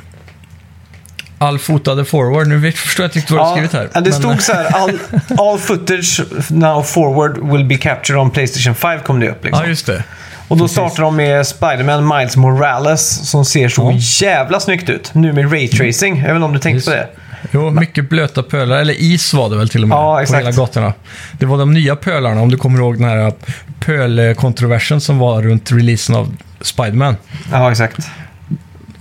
[1.38, 2.46] all fotade forward.
[2.46, 3.88] Nu förstår jag inte riktigt vad du har skrivit här.
[3.94, 4.98] ja, det men, stod så här, all,
[5.38, 6.20] all footage
[6.50, 9.62] now forward will be captured on Playstation 5 kom det upp liksom.
[9.62, 10.04] Ja, just det.
[10.48, 10.76] Och då precis.
[10.76, 14.26] startar de med Spider-Man Miles Morales som ser så Ja.
[14.26, 15.14] jävla snyggt ut.
[15.14, 16.16] Nu med raytracing.
[16.16, 17.08] Jag vet inte om du tänkte på det?
[17.50, 20.50] Jo, mycket blöta pölar, eller is var det väl till och med, Ja, på hela
[20.50, 20.92] gatorna.
[21.38, 23.32] Det var de nya pölarna, om du kommer ihåg den här
[23.80, 27.16] pölkontroversen som var runt releasen av Spiderman.
[27.52, 27.96] Ja, exakt.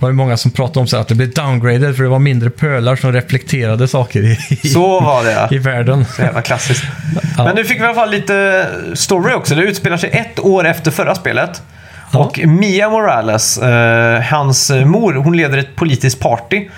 [0.06, 2.50] Var ju många som pratade om så att det blev downgraded för det var mindre
[2.50, 5.48] pölar som reflekterade saker i, Så var det ja.
[5.50, 6.04] i världen.
[6.04, 6.84] Så jävla klassiskt.
[7.36, 7.44] Ja.
[7.44, 9.54] Men nu fick vi i alla fall lite story också.
[9.54, 11.62] Det utspelar sig ett år efter förra spelet.
[12.10, 12.18] Ja.
[12.18, 16.68] Och Mia Morales, eh, hans mor, hon leder ett politiskt party.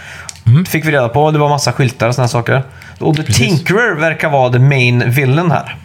[0.69, 1.31] Fick vi reda på.
[1.31, 2.63] Det var massa skyltar och sådana saker.
[2.99, 3.27] Och The Mm.
[3.27, 3.49] Precis.
[3.49, 5.77] Tinkerer verkar vara the main villain här.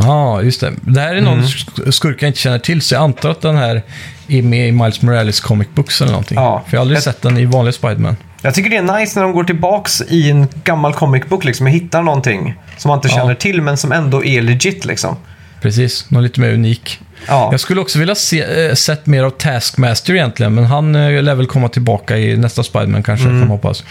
[0.00, 0.72] Ja, just det.
[0.80, 1.44] Det här är någon Mm.
[1.46, 3.82] sk- skurk jag inte känner till, så jag antar att den här
[4.28, 6.36] är med i Miles Morales comic books eller någonting.
[6.38, 6.62] Ja.
[6.66, 8.16] För jag har aldrig Jag- sett den i vanlig Spiderman.
[8.42, 11.66] Jag tycker det är nice när de går tillbaks i en gammal comic book liksom,
[11.66, 13.14] och hittar någonting som man inte Ja.
[13.14, 14.84] känner till men som ändå är legit.
[14.84, 15.16] Liksom.
[15.62, 17.00] Precis, någon lite mer unik.
[17.28, 17.48] Ja.
[17.50, 21.34] Jag skulle också vilja se, äh, sett mer av Taskmaster egentligen, men han äh, lär
[21.34, 23.40] väl komma tillbaka i nästa Spiderman kanske, Mm.
[23.40, 23.84] kan man hoppas.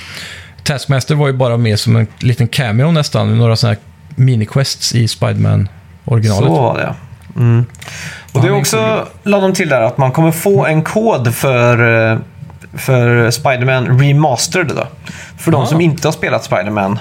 [0.64, 5.08] Taskmaster var ju bara med som en liten cameo nästan, några sådana här mini-quests i
[6.06, 6.48] Spiderman-originalet.
[6.48, 6.96] Så var det ja.
[7.42, 7.66] mm.
[8.32, 12.12] Och det är också, la de till där, att man kommer få en kod för,
[12.12, 12.18] eh,
[12.78, 14.68] för Spider-Man Remastered.
[14.68, 14.88] Då.
[15.38, 15.66] För de Ah.
[15.66, 17.00] som inte har spelat Spider-Man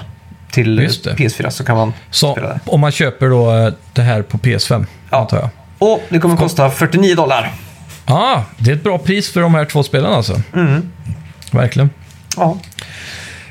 [0.51, 1.13] till Just det.
[1.15, 2.59] PS4 så kan man Så spela det.
[2.65, 5.17] om man köper då äh, det här på PS5, Ja.
[5.17, 5.49] antar jag.
[5.79, 7.51] Och det kommer kosta 49 dollar.
[8.05, 10.41] ah, det är ett bra pris för de här två spelen alltså.
[10.55, 10.89] Mm.
[11.51, 11.89] Verkligen.
[12.37, 12.57] Ja.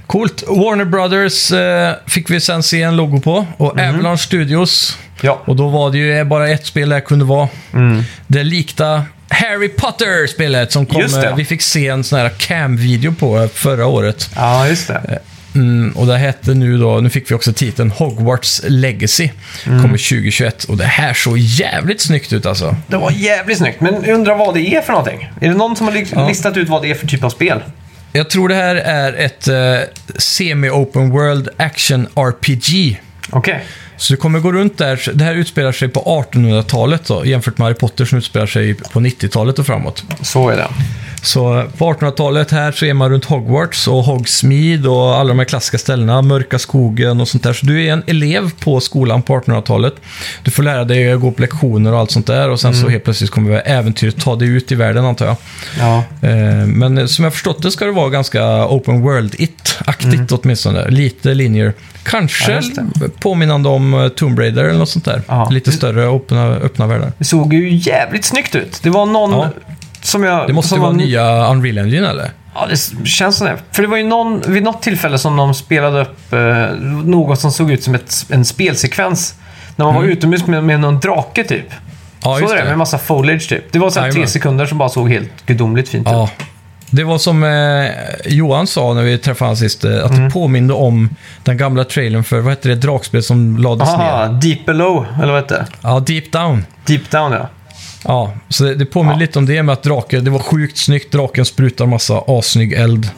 [0.06, 0.44] Coolt.
[0.48, 3.46] Warner Brothers eh, fick vi sen se en logo på.
[3.56, 3.88] Och Mhm.
[3.94, 4.98] Avalanche Studios.
[5.20, 5.42] Ja.
[5.44, 7.48] Och då var det ju bara ett spel det kunde vara.
[7.72, 8.02] Mm.
[8.26, 11.00] Det likta Harry Potter-spelet som kom.
[11.00, 11.28] Just det.
[11.28, 14.30] eh, Vi fick se en sån här cam-video på eh, förra året.
[14.36, 15.18] ja, just det.
[15.54, 19.30] Mm, och det hette nu då, nu fick vi också titeln Hogwarts Legacy.
[19.66, 19.82] Mm.
[19.82, 20.64] Kommer 2021.
[20.64, 22.76] Och det här såg jävligt snyggt ut alltså.
[22.86, 23.80] Det var jävligt snyggt.
[23.80, 25.30] Men jag undrar vad det är för någonting.
[25.40, 26.28] Är det någon som har Ja.
[26.28, 27.60] listat ut vad det är för typ av spel?
[28.12, 29.54] Jag tror det här är ett eh,
[30.18, 33.00] semi-open world action RPG.
[33.30, 33.64] Okej.
[33.96, 35.10] Så det kommer gå runt där.
[35.14, 39.00] Det här utspelar sig på 1800-talet då, jämfört med Harry Potter som utspelar sig på
[39.00, 40.04] 90-talet och framåt.
[40.22, 40.68] Så är det.
[41.24, 45.46] Så på 1800-talet här så är man runt Hogwarts och Hogsmeade och alla de här
[45.46, 47.52] klassiska ställena, Mörka skogen och sånt där.
[47.52, 49.94] Så du är en elev på skolan på 1800-talet.
[50.42, 52.88] Du får lära dig att gå på lektioner och allt sånt där och sen så
[52.88, 55.36] helt plötsligt kommer äventyret ta dig ut i världen antar jag.
[55.78, 56.04] Ja.
[56.28, 60.88] Eh, Men som jag förstått det ska det vara ganska open world-it-aktigt åtminstone.
[60.90, 61.72] Lite linjer.
[62.02, 62.90] Kanske Mm.
[63.00, 65.22] Ja, påminnande om eh, Tomb Raider eller något sånt där.
[65.28, 65.48] Ja.
[65.50, 67.12] Lite större öppna, öppna världar.
[67.18, 68.80] Det såg ju jävligt snyggt ut.
[68.82, 69.50] Det var någon Ja.
[70.04, 70.46] Som jag...
[70.46, 72.30] Det måste som vara var nya Unreal Engine eller?
[72.54, 73.56] Ja, det känns som det.
[73.72, 76.38] För det var ju någon, vid något tillfälle som de spelade upp eh,
[77.04, 79.34] något som såg ut som ett, en spelsekvens.
[79.76, 81.50] När man var utomhus med, med någon drake typ.
[81.70, 81.82] Mm.
[82.22, 82.68] Ja, så det, det.
[82.68, 83.72] med massa foliage typ.
[83.72, 86.12] Det var så här tre sekunder som bara såg helt gudomligt fint ut.
[86.12, 86.30] Ja.
[86.90, 87.90] Det var som eh,
[88.26, 90.24] Johan sa när vi träffade honom sist, eh, att Mm.
[90.24, 91.08] det påminde om
[91.44, 94.40] den gamla trailern för, vad hette det, dragspel som lades Aha, ner?
[94.40, 95.66] Deep Below, eller vad heter det?
[95.82, 96.64] Ja, Deep Down.
[96.86, 97.48] Deep Down ja.
[98.04, 99.18] Ja, så det, det påminner Ja.
[99.20, 103.10] lite om det med att draken, det var sjukt snyggt, draken sprutar massa assnygg eld.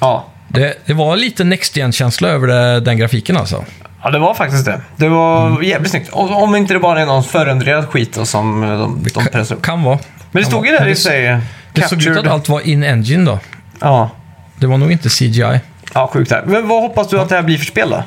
[0.00, 3.64] Ja, Det, det var lite Next gen känsla över det, den grafiken alltså.
[4.02, 4.80] Ja, det var faktiskt det.
[4.96, 6.08] Det var jävligt snyggt.
[6.12, 9.54] Och, om inte det bara är någon förrenderad skit då, som eh, de, de pressar
[9.56, 9.62] upp.
[9.62, 9.98] Kan vara.
[10.32, 11.38] Men det stod ju där i sig.
[11.72, 13.38] Det såg ut att allt var in-engine då.
[13.80, 14.10] Ja.
[14.56, 15.60] Det var nog inte CGI.
[15.94, 16.42] ja, sjukt här.
[16.46, 18.02] Men vad hoppas du att det här blir för spel då?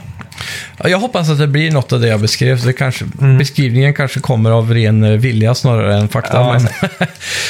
[0.77, 2.61] Ja, Jag hoppas att det blir något av det jag beskrev.
[2.65, 3.37] Det kanske, Mm.
[3.37, 6.37] Beskrivningen kanske kommer av ren eh, vilja snarare än fakta.
[6.37, 6.61] Ja, men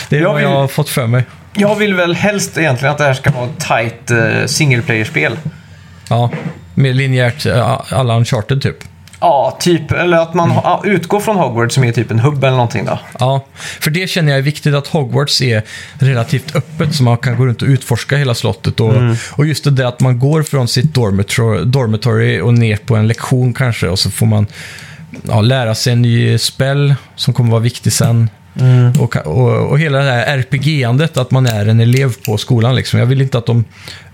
[0.10, 1.24] det är Jag vad vill- jag har fått för mig.
[1.58, 5.38] Jag vill väl helst egentligen att det här ska vara ett tight uh, single player-spel.
[6.10, 6.32] Ja,
[6.74, 8.78] mer linjärt eh, alla Uncharted typ.
[9.26, 9.92] Ja, typ.
[9.92, 13.00] Eller att man ha, utgår från Hogwarts som är typ en hubb eller någonting då.
[13.20, 13.46] Ja,
[13.80, 15.64] för det känner jag är viktigt att Hogwarts är
[16.00, 18.80] relativt öppet så man kan gå runt och utforska hela slottet.
[18.80, 19.16] Och, Mm.
[19.32, 23.08] och just det där att man går från sitt dormitory, dormitory och ner på en
[23.08, 24.48] lektion kanske och så får man
[25.28, 28.30] ja, lära sig en ny spell som kommer vara viktig sen.
[28.60, 28.91] Mm.
[29.00, 32.76] Och, och, och hela det här RPG-andet, att man är en elev på skolan.
[32.76, 33.00] Liksom.
[33.00, 33.63] Jag vill inte att de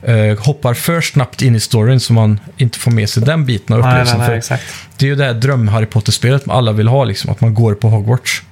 [0.04, 3.76] eh, hoppar för snabbt in i storyn så man inte får med sig den biten
[3.76, 4.20] av Nej, nej, upplevelsen.
[4.20, 4.64] nej, För exakt.
[4.98, 7.90] det är ju det här dröm-Harry Potter-spelet alla vill ha, liksom, att man går på
[7.90, 8.44] Hogwarts.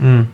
[0.00, 0.26] Mm.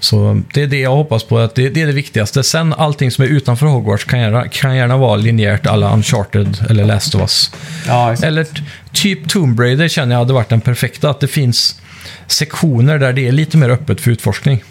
[0.00, 2.42] Så det är det jag hoppas på, att det, det är det viktigaste.
[2.42, 6.84] Sen allting som är utanför Hogwarts kan gärna, kan gärna vara linjärt alla Uncharted eller
[6.84, 7.50] Last of Us.
[7.86, 8.16] Ja.
[8.22, 8.46] Eller
[8.92, 11.80] typ Tomb Raider känner jag hade varit den perfekta, att det finns
[12.26, 14.62] sektioner där det är lite mer öppet för utforskning.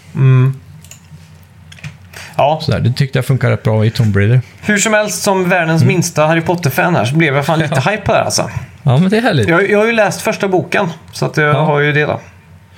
[2.36, 4.40] Ja, Så där, det tyckte jag funkar rätt bra i Tomb Raider.
[4.60, 5.94] hur som helst, som världens Mm.
[5.94, 8.50] minsta Harry Potter-fan här så blev jag fan lite hype på det här alltså.
[8.82, 9.48] Ja, men det är härligt.
[9.48, 11.64] Jag, jag har ju läst första boken, så att jag Ja.
[11.64, 12.20] har ju det då.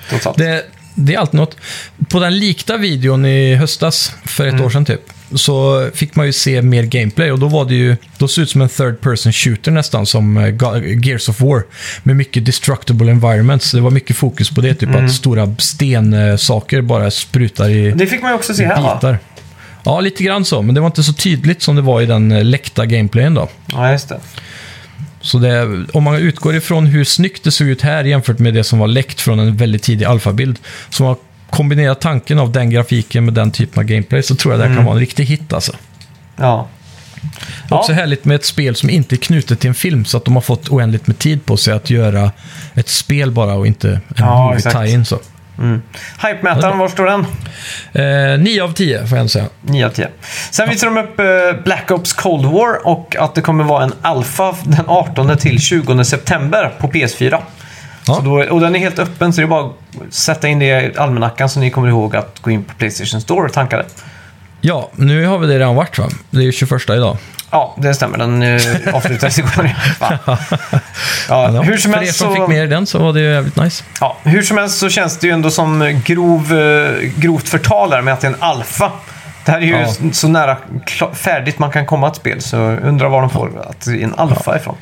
[0.09, 0.38] Trots allt.
[0.38, 1.57] Det, det är alltid något.
[2.09, 5.01] På den likta videon i höstas, för ett år sedan typ,
[5.35, 8.45] så fick man ju se mer gameplay och då var det ju, då såg det
[8.45, 10.55] ut som en third person shooter nästan som eh,
[11.05, 11.62] Gears of War.
[12.03, 13.73] Med mycket destructible environments.
[13.73, 18.23] Det var mycket fokus på det, typ att stora stensaker bara sprutar i Det fick
[18.23, 19.19] man ju också se här va?
[19.85, 22.33] Ja, lite grann så, men det var inte så tydligt som det var i den
[22.33, 23.49] eh, läckta gameplayen då.
[23.66, 24.21] Ja, just det.
[25.21, 28.64] Så det, om man utgår ifrån hur snyggt det såg ut här jämfört med det
[28.64, 30.59] som var läckt från en väldigt tidig alfabild.
[30.90, 31.16] Så
[31.51, 34.69] man kombinerar tanken av den grafiken med den typen av gameplay så tror jag det
[34.69, 35.73] här kan vara en riktig hit alltså.
[36.37, 36.69] Ja.
[37.69, 40.17] Det är också härligt med ett spel som inte är knutet till en film så
[40.17, 42.33] att de har fått oändligt med tid på sig att göra
[42.75, 45.05] ett spel bara och inte en Ja, tie-in.
[45.05, 45.19] Så.
[46.23, 47.27] Hype-mätaren, var står den?
[48.33, 49.47] Eh, 9 av 10 får jag ändå säga.
[49.63, 50.09] 9 av 10.
[50.51, 53.93] Sen visar de upp eh, Black Ops Cold War och att det kommer vara en
[54.03, 57.39] alfa den 18 till 20 september på PS4.
[58.07, 58.15] Ja.
[58.15, 60.67] Så då, och den är helt öppen så det är bara att sätta in det
[60.67, 63.85] i almanackan så ni kommer ihåg att gå in på Playstation Store och tanka det.
[64.61, 66.09] Ja, nu har vi det redan varit va?
[66.31, 67.17] Det är ju 21 idag.
[67.51, 68.19] Ja, det stämmer.
[68.19, 68.61] Den uh,
[68.95, 69.71] avslutades igår.
[71.29, 72.35] Ja, hur som För er helst som så...
[72.35, 73.85] fick med er den så var det ju jävligt nice.
[74.01, 78.03] Ja, hur som helst så känns det ju ändå som grov, eh, grovt förtal där
[78.03, 78.93] med att det är en alfa.
[79.45, 80.13] Det här är ju Ja.
[80.13, 80.57] så nära
[81.13, 84.15] färdigt man kan komma ett spel, så undrar var de får att det är en
[84.15, 84.77] alfa ifrån.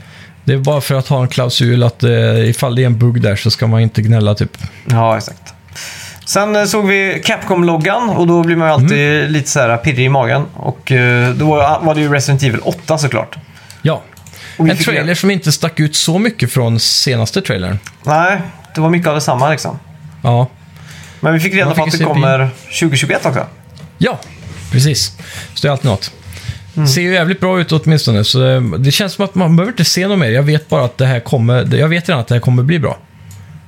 [0.48, 3.22] Det är bara för att ha en klausul att eh, ifall det är en bugg
[3.22, 4.58] där så ska man inte gnälla typ.
[4.86, 5.54] Ja, exakt.
[6.26, 9.32] Sen eh, såg vi Capcom-loggan och då blir man ju alltid Mm.
[9.32, 10.44] lite så här pirrig i magen.
[10.54, 13.36] Och eh, då var det ju Resident Evil 8 såklart.
[13.82, 14.02] Ja.
[14.56, 17.78] En trailer reda- som inte stack ut så mycket från senaste trailern.
[18.02, 18.40] Nej,
[18.74, 19.78] det var mycket av detsamma liksom.
[20.22, 20.46] Ja.
[21.20, 22.48] Men vi fick reda på att det kommer
[22.80, 23.46] 2021 också.
[23.98, 24.18] Ja,
[24.72, 25.12] precis.
[25.54, 26.12] Så det är alltid något.
[26.78, 26.88] Mm.
[26.88, 29.84] Ser ju jävligt bra ut åtminstone, så det, det känns som att man behöver inte
[29.84, 30.30] se något mer.
[30.30, 32.78] Jag vet bara att det här kommer, jag vet redan att det här kommer bli
[32.78, 32.98] bra.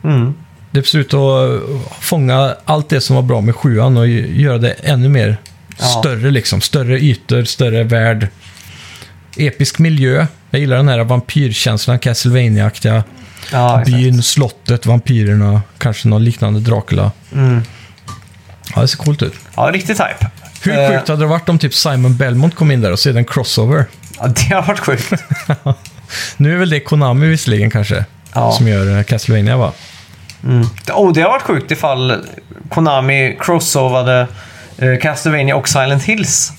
[0.04, 0.34] Mm.
[0.70, 1.60] Det ser ut att
[2.00, 5.36] fånga allt det som var bra med sjuan och göra det ännu mer
[5.78, 5.86] Ja.
[5.86, 6.60] större liksom.
[6.60, 8.28] Större ytor, större värld.
[9.36, 10.26] Episk miljö.
[10.50, 13.04] Jag gillar den här vampyrkänslan, Castlevania-aktiga.
[13.52, 13.82] Ja.
[13.86, 17.12] Byn, slottet, vampyrerna, kanske någon liknande Dracula.
[17.32, 17.62] Mm.
[18.74, 19.34] Ja, det ser coolt ut.
[19.56, 20.30] Ja, riktigt hype.
[20.62, 23.08] Hur Eh, sjukt hade det varit om typ Simon Belmont kom in där och så
[23.08, 23.84] är det en crossover?
[24.20, 25.12] Ja, det har varit sjukt.
[26.36, 28.52] Nu är väl det Konami visserligen kanske, Ja.
[28.52, 29.72] som gör eh, Castlevania va?
[30.44, 30.66] Mm.
[30.94, 32.24] Oh, det har varit sjukt ifall
[32.68, 34.26] Konami crossovade
[34.78, 36.52] eh, Castlevania och Silent Hills.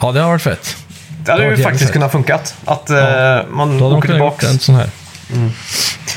[0.00, 0.76] Ja, det har varit fett.
[1.24, 1.92] Det hade Ja, ju det är faktiskt fett.
[1.92, 2.54] kunnat funkat.
[2.64, 3.44] Att eh, Ja.
[3.50, 4.48] man Då hade de åker kunnat tillbaka.
[4.48, 4.88] en sån här.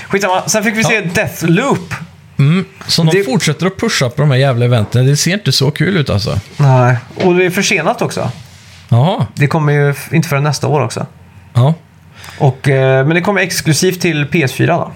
[0.10, 0.44] Skitsamma.
[0.50, 1.94] Sen fick vi se Deathloop.
[2.40, 2.66] Mm.
[2.88, 5.06] Så de Det- fortsätter att pusha på de här jävla eventen.
[5.06, 6.40] Det ser inte så kul ut alltså.
[6.58, 6.98] Nej.
[7.16, 8.32] Och det är försenat också.
[8.90, 9.26] Jaha.
[9.36, 11.06] Det kommer ju inte förrän nästa år också.
[11.54, 11.74] Ja.
[12.38, 14.92] Och, eh, men det kommer exklusivt till PS4 då.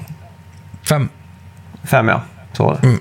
[0.89, 1.09] Fem.
[1.83, 2.21] Fem ja.
[2.53, 2.87] Så var det.
[2.87, 2.99] Mm.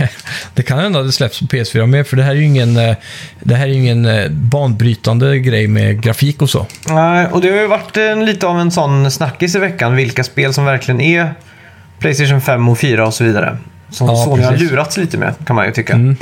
[0.54, 2.76] Det kan hända att det släpps på PS4 med, för det här är ju ingen,
[2.76, 2.96] eh,
[3.40, 6.66] det här är ingen eh, banbrytande grej med grafik och så.
[6.88, 9.96] Nej, och det har ju varit en, lite av en sån snackis i veckan.
[9.96, 11.34] Vilka spel som verkligen är
[12.00, 13.56] Playstation 5 och 4 och så vidare.
[13.90, 14.70] Som Ja, Sony har precis.
[14.70, 15.92] lurats lite med, kan man ju tycka.
[15.92, 16.16] Mm.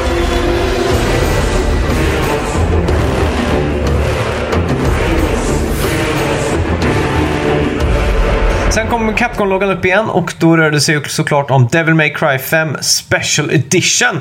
[8.71, 12.39] Sen kom Capcom-loggan upp igen och då rörde det sig såklart om Devil May Cry
[12.39, 14.21] 5 Special Edition.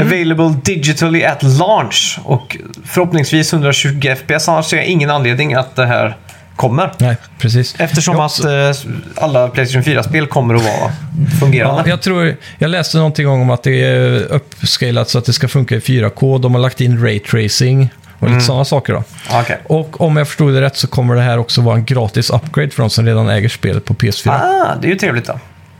[0.00, 2.18] Available digitally at launch.
[2.24, 6.16] Och förhoppningsvis 120 FPS, annars ser jag ingen anledning att det här
[6.56, 6.92] kommer.
[6.98, 7.74] Nej, precis.
[7.78, 8.90] Eftersom Jag att eh,
[9.24, 10.92] alla Playstation 4-spel kommer att vara
[11.40, 11.82] fungerande.
[11.84, 15.48] Ja, jag, tror, jag läste någonting om att det är uppscalat så att det ska
[15.48, 16.38] funka i 4K.
[16.40, 18.92] De har lagt in Ray Tracing och lite sådana saker.
[18.92, 19.02] Då.
[19.30, 19.58] Okej.
[19.64, 22.70] Och om jag förstod det rätt så kommer det här också vara en gratis upgrade
[22.70, 24.30] för de som redan äger spelet på PS4.
[24.30, 25.38] Ah, det är ju trevligt då.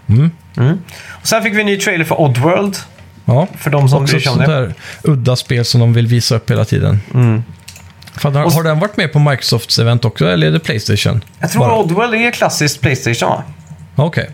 [0.09, 0.31] Mm.
[0.57, 0.79] Mm.
[1.09, 2.77] Och sen fick vi en ny trailer för Oddworld.
[3.25, 4.75] Ja, För de som också bryr sig om det.
[5.03, 7.01] udda spel som de vill visa upp hela tiden.
[7.15, 7.43] Mm.
[8.17, 11.25] För har, den varit med på Microsofts event också, eller är det Playstation?
[11.41, 11.79] Jag tror Bara?
[11.79, 13.43] Oddworld är klassiskt Playstation?
[13.97, 14.31] Okej.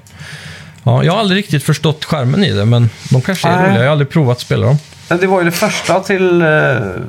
[0.83, 3.65] Ja, jag har aldrig riktigt förstått skärmen i det, men de kanske är Nej.
[3.65, 3.79] roliga.
[3.79, 4.79] Jag har aldrig provat att spela dem.
[5.09, 6.49] Det var ju det första till eh,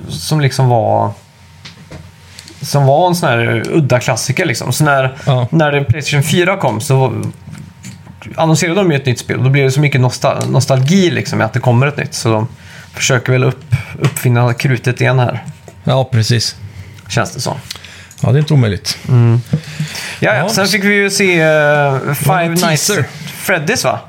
[0.09, 1.12] som liksom var
[2.62, 4.73] som var en sån här udda klassiker liksom.
[4.73, 5.47] Så när, Ja.
[5.51, 7.21] när Playstation 4 kom så
[8.36, 9.43] annonserade de ju ett nytt spel.
[9.43, 12.13] Då blev det så mycket nostal nostalgi liksom med att det kommer ett nytt.
[12.13, 12.47] Så de
[12.93, 15.43] försöker väl upp, uppfinna krutet igen här.
[15.83, 16.55] Ja, precis.
[17.13, 17.58] Känns det som.
[18.21, 18.97] Ja, det är inte omöjligt.
[19.08, 19.13] Ja,
[20.19, 20.36] ja.
[20.36, 20.49] Ja.
[20.49, 22.99] Sen fick vi ju se uh, Five en Nights teaser.
[22.99, 23.08] at
[23.47, 23.99] Freddy's va?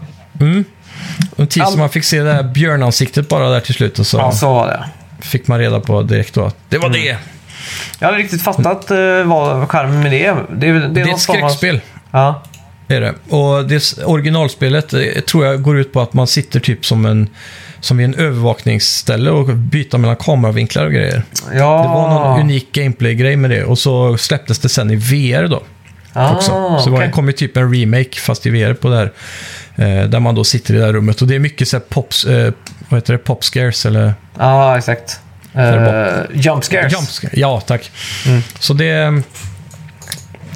[1.36, 4.16] Och tills All- man fick se det här björnansiktet bara där till slut och så
[4.18, 4.84] Ja, så var det.
[5.26, 7.16] fick man reda på direkt då att det var det.
[7.98, 10.36] Jag hade riktigt fattat uh, vad charmen med det är.
[10.56, 11.80] Det väl- Det är ett form av- skräckspel.
[12.10, 12.42] Ja.
[12.88, 13.14] Är det.
[13.34, 17.28] Och det originalspelet eh, tror jag går ut på att man sitter typ som en
[17.84, 21.22] som i en övervakningsställe och byter mellan kameravinklar och grejer.
[21.52, 21.82] ja.
[21.82, 25.62] Det var någon unik gameplay-grej med det och så släpptes det sen i VR då.
[26.12, 26.50] ah, också.
[26.50, 27.06] Så var- okej.
[27.06, 29.12] det kom ju typ en remake fast i VR på det här.
[29.76, 31.84] Eh, där man då sitter i det här rummet och det är mycket så här
[31.88, 32.52] pops, eh,
[32.88, 35.20] vad heter det, pop scares eller Ja, exakt.
[35.52, 36.92] det Uh, jump scares.
[36.92, 37.32] jump.
[37.32, 37.90] Ja, tack.
[38.26, 38.40] Mm.
[38.58, 39.22] Så det,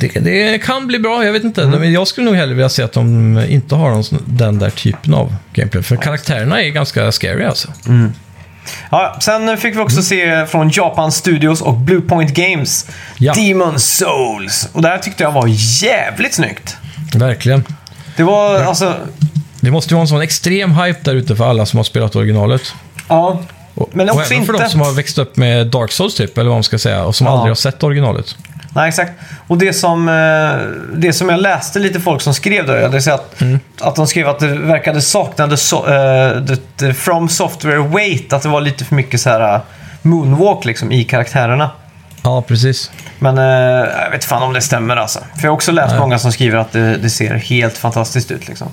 [0.00, 1.62] det, det kan bli bra, jag vet inte.
[1.62, 1.80] Mm.
[1.80, 5.14] Men jag skulle nog hellre vilja se att de inte har någon, den där typen
[5.14, 5.82] av gameplay.
[5.82, 7.68] För karaktärerna är ganska scary alltså.
[8.90, 12.86] Ja, sen fick vi också se från Japan Studios och Bluepoint Games
[13.18, 13.34] Ja.
[13.34, 14.68] Demon Souls.
[14.72, 15.46] Och det här tyckte jag var
[15.82, 16.76] jävligt snyggt.
[17.14, 17.64] Verkligen.
[18.16, 18.94] Det var alltså...
[19.60, 22.16] Det måste ju vara en sån extrem hype där ute för alla som har spelat
[22.16, 22.62] originalet.
[23.08, 23.42] Ja.
[23.74, 26.14] Och, Men och också även för inte- de som har växt upp med Dark Souls
[26.14, 27.32] typ, eller vad man ska säga, och som Ja.
[27.32, 28.36] aldrig har sett originalet.
[28.78, 29.12] Nej, exakt.
[29.46, 33.12] Och det som, eh, det som jag läste lite folk som skrev då, det är
[33.12, 33.58] att, Mm.
[33.80, 35.84] att de skrev att det verkade sakna so,
[36.46, 38.32] the, the From Software Weight.
[38.32, 39.60] Att det var lite för mycket så här eh,
[40.02, 41.70] moonwalk liksom i karaktärerna.
[42.22, 42.90] Ja, precis.
[43.18, 43.44] Men eh,
[44.04, 45.18] jag vet fan om det stämmer alltså.
[45.18, 46.00] För jag har också läst Nej.
[46.00, 48.68] många som skriver att det, det ser helt fantastiskt ut liksom.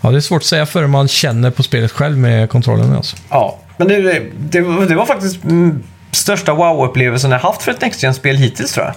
[0.00, 2.96] Ja, det är svårt att säga förrän man känner på spelet själv med kontrollen.
[2.96, 3.16] Alltså.
[3.30, 4.02] Ja, men det,
[4.38, 8.94] det, det var faktiskt mm, största wow-upplevelsen jag haft för ett Next-Gen-spel hittills tror jag.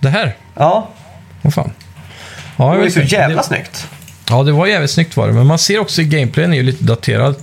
[0.00, 0.88] Det här, Ja,
[1.42, 1.70] vad fan.
[2.56, 3.86] Ja, det var ju så jävla det, snyggt.
[4.30, 5.32] Ja, det var jävligt snyggt var det.
[5.32, 7.34] Men man ser också i gameplayen är ju lite daterad.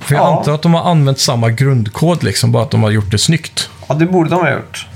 [0.00, 0.38] För jag Ja.
[0.38, 3.70] antar att de har använt samma grundkod liksom, bara att de har gjort det snyggt.
[3.88, 4.86] Ja, det borde de ha gjort.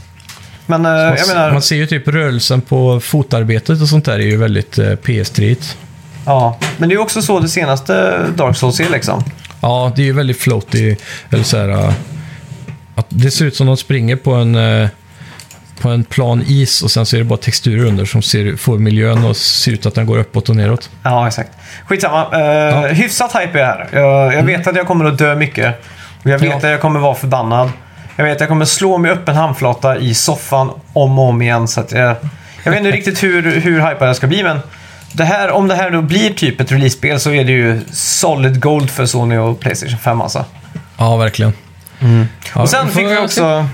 [0.67, 1.53] Men eh, Man, jag ser- menar...
[1.53, 5.57] man ser ju typ rörelsen på fotarbetet och sånt där är ju väldigt eh, PS3.
[6.27, 9.25] Ja, men det är ju också så det senaste Dark Souls är liksom.
[9.61, 10.97] Ja, det är ju väldigt floaty.
[11.31, 11.93] Eller så här, äh,
[12.95, 14.89] att det ser ut som de springer på en, äh,
[15.81, 18.79] på en plan is och sen så är det bara texturer under som ser, får
[18.79, 20.91] miljön och ser ut att den går uppåt och neråt.
[21.03, 21.51] Ja, exakt.
[21.87, 22.27] Skitsamma.
[22.87, 23.89] Uh, Hyfsat hype är jag här.
[23.93, 25.85] Jag, jag vet att jag kommer att dö mycket.
[26.23, 26.57] Jag vet Ja.
[26.57, 27.71] att jag kommer vara förbannad.
[28.17, 31.69] Jag vet att jag kommer slå med öppen handflata i soffan om och om igen.
[31.69, 32.17] Så jag,
[32.65, 34.59] jag vet inte riktigt hur, hur hypad jag ska bli, men
[35.13, 38.61] det här, om det här då blir typ ett release-spel så är det ju solid
[38.61, 40.45] gold för Sony och Playstation 5 alltså.
[40.97, 41.53] Ja, verkligen.
[41.99, 42.29] Ja, Mm.
[42.55, 43.69] Och sen fick vi också...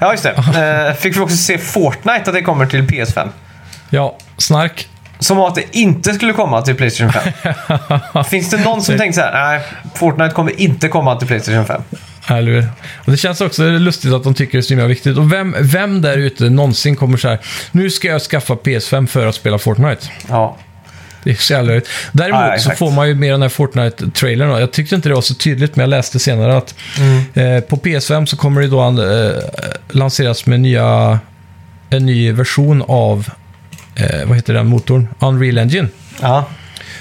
[0.00, 0.88] Ja, just det.
[0.88, 3.28] Eh, fick vi också se Fortnite att det kommer till PS5.
[3.90, 4.88] Ja, snark.
[5.18, 8.24] Som att det inte skulle komma till Playstation 5.
[8.30, 9.60] Finns det någon som tänkte så här, nej,
[9.94, 11.82] Fortnite kommer inte komma till Playstation 5.
[12.28, 12.68] Eller hur?
[13.04, 15.16] Och det känns också lustigt att de tycker det är så himla viktigt.
[15.18, 17.38] Och vem, vem där ute någonsin kommer så här,
[17.72, 20.06] nu ska jag skaffa PS5 för att spela Fortnite.
[20.28, 20.56] Ja.
[21.26, 21.88] Det är så jävla roligt.
[22.12, 24.60] Däremot Ja, så får man ju med den här Fortnite-trailern.
[24.60, 27.56] Jag tyckte inte det var så tydligt, men jag läste senare att Mm.
[27.56, 29.42] eh, på PS5 så kommer det då eh,
[29.90, 31.18] lanseras med nya,
[31.90, 33.28] en ny version av,
[33.96, 35.08] eh, vad heter den motorn?
[35.18, 35.88] Unreal Engine.
[36.20, 36.48] Ja.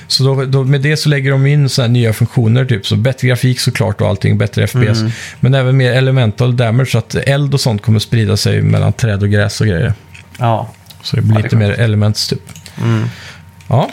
[0.07, 3.28] Så då, då, med det så lägger de in så nya funktioner, typ så bättre
[3.28, 4.99] grafik såklart och allting, bättre FPS.
[4.99, 5.11] Mm.
[5.39, 9.23] Men även mer elemental damage, så att eld och sånt kommer sprida sig mellan träd
[9.23, 9.93] och gräs och grejer.
[10.39, 10.69] Ja.
[11.01, 12.41] Så det blir Ja, det lite mer elements typ.
[12.82, 13.05] Mm.
[13.67, 13.89] Ja,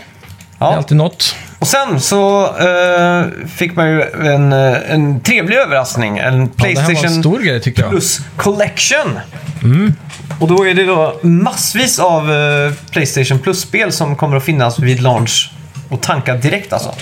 [0.62, 0.76] det är Ja.
[0.76, 1.34] alltid något.
[1.58, 3.24] Och sen så eh,
[3.56, 6.18] fick man ju en, eh, en trevlig överraskning.
[6.18, 7.90] En Ja, här var en Playstation stor grej tycker jag.
[7.90, 9.18] Plus Collection.
[9.62, 9.94] Mm.
[10.40, 15.00] Och då är det då massvis av eh, Playstation Plus-spel som kommer att finnas vid
[15.00, 15.50] launch
[15.88, 16.94] och tanka direkt alltså.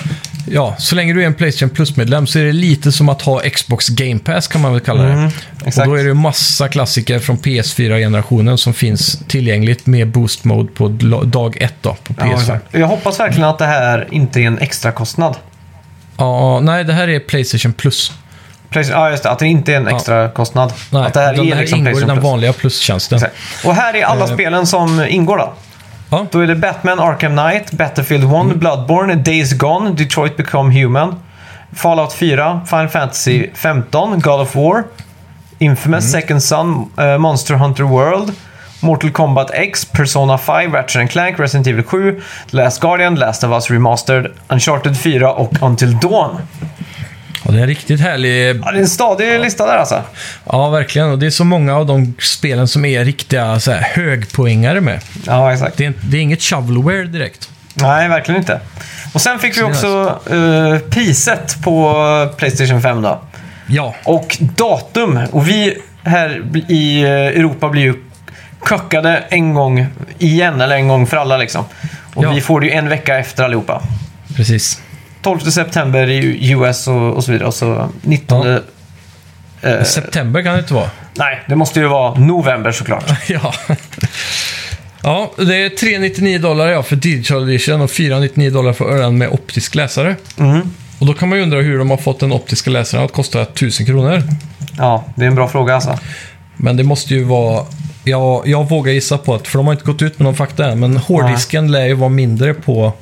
[0.49, 3.41] Ja, så länge du är en Playstation Plus-medlem så är det lite som att ha
[3.41, 5.13] Xbox Game Pass kan man väl kalla det.
[5.13, 5.31] Mm,
[5.67, 10.89] och då är det massa klassiker från PS4-generationen som finns tillgängligt med Boost Mode på
[11.25, 12.59] dag ett då, på Ja, PS4.
[12.73, 12.79] Ja.
[12.79, 15.37] Jag hoppas verkligen att det här inte är en extra kostnad.
[16.63, 18.13] nej, det här är Playstation Plus.
[18.71, 19.31] Playstation, ja, just det.
[19.31, 19.97] Att det inte är en Ja.
[19.97, 20.73] extra kostnad.
[20.91, 23.17] Nej, att det här är här liksom ingår i den vanliga Plus-tjänsten.
[23.17, 23.35] Exakt.
[23.65, 24.35] Och här är alla Eh.
[24.35, 25.53] spelen som ingår då.
[26.11, 26.27] Ja.
[26.31, 28.59] Då är det Batman Arkham Knight, Battlefield 1, Mm.
[28.59, 31.15] Bloodborne, Days Gone, Detroit Become Human,
[31.73, 34.85] Fallout 4, Final Fantasy 15, God of War,
[35.59, 36.21] Infamous Mm.
[36.23, 38.33] Second Son, eh, Monster Hunter World,
[38.81, 43.45] Mortal Kombat X, Persona 5, Ratchet and Clank, Resident Evil 7, The Last Guardian, Last
[43.45, 46.37] of Us Remastered, Uncharted 4 och Until Dawn.
[47.45, 48.49] Ja, det är en riktigt härlig...
[48.65, 50.03] Ja, det är en stadig lista där alltså.
[50.45, 51.11] Ja, verkligen.
[51.11, 55.01] Och det är så många av de spelen som är riktiga så här, högpoängare med.
[55.27, 55.77] Ja, exakt.
[55.77, 57.51] Det är, det är inget shovelware direkt.
[57.75, 58.61] Nej, verkligen inte.
[59.15, 61.95] Och sen fick vi också eh, priset på
[62.37, 63.21] Playstation 5 då.
[63.67, 65.21] Ja, Och datum.
[65.33, 67.95] Och vi här i eh, Europa blir ju
[68.61, 69.87] chockade en gång
[70.19, 71.65] igen, eller en gång för alla liksom.
[72.15, 72.33] Och Ja.
[72.33, 73.83] vi får det ju en vecka efter allihopa.
[74.37, 74.83] precis.
[75.23, 77.49] 12 september i US och, och så vidare.
[77.49, 78.47] Och så 19...
[79.63, 80.91] eh, September kan det inte vara.
[81.15, 83.05] nej, det måste ju vara november såklart.
[83.29, 83.55] Ja.
[85.03, 89.29] Ja, det är 399 dollar ja, för digital edition och 499 dollar för den med
[89.29, 90.17] optisk läsare.
[90.39, 90.61] Mm.
[90.99, 93.43] Och då kan man ju undra hur de har fått den optiska läsaren att kosta
[93.43, 94.23] 1000 kronor.
[94.79, 95.99] Ja, det är en bra fråga alltså.
[96.57, 97.65] Men det måste ju vara...
[98.05, 100.67] Ja, jag vågar gissa på att, för de har inte gått ut med någon fakta
[100.67, 102.93] än, men hårddisken lär ju vara mindre på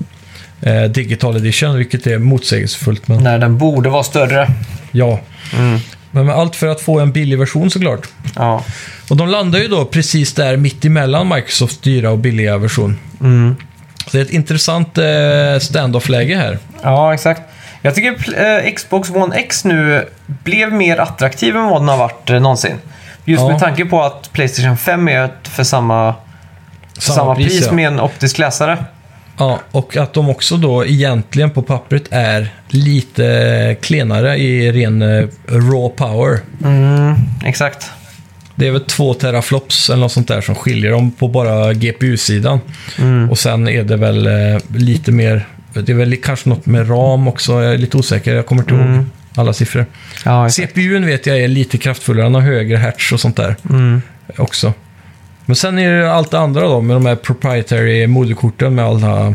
[0.63, 3.09] eh, digital edition, vilket är motsägelsefullt.
[3.09, 4.49] Men När den borde vara större.
[4.93, 5.21] ja.
[5.59, 5.79] Mm.
[6.11, 8.09] Men med allt för att få en billig version såklart.
[8.37, 8.65] Ja.
[9.11, 12.99] Och de landar ju då precis där mitt emellan Microsofts dyra och billiga version.
[13.21, 13.57] Mm.
[14.05, 16.59] Så det är ett intressant eh, stand-off-läge här.
[16.83, 17.43] Ja, exakt.
[17.83, 22.31] Jag tycker eh, Xbox One X nu blev mer attraktiv än vad den har varit
[22.31, 22.75] eh, någonsin.
[23.25, 23.49] Just Ja.
[23.49, 26.15] med tanke på att Playstation 5 är för samma,
[26.95, 27.73] för samma, pris, ja.
[27.73, 28.79] med en optisk läsare.
[29.39, 35.27] Ja, och att de också då egentligen på pappret är lite klenare i ren eh,
[35.49, 36.39] raw power.
[36.65, 37.15] Mm,
[37.45, 37.87] exakt.
[38.55, 42.61] Det är väl två teraflops eller något sånt där som skiljer dem på bara GPU-sidan.
[42.99, 43.31] Mm.
[43.31, 47.29] Och sen är det väl eh, lite mer, det är väl kanske något med RAM
[47.29, 49.11] också, jag är lite osäker, jag kommer inte ihåg Mm.
[49.35, 49.87] alla siffror.
[50.25, 50.49] Ja.
[50.51, 54.03] CPUn vet jag är lite kraftfullare, den har högre hertz och sånt där Mm.
[54.37, 54.73] också.
[55.49, 59.11] Men sen är det allt det andra då med de här proprietary moderkorten med alla,
[59.17, 59.35] alla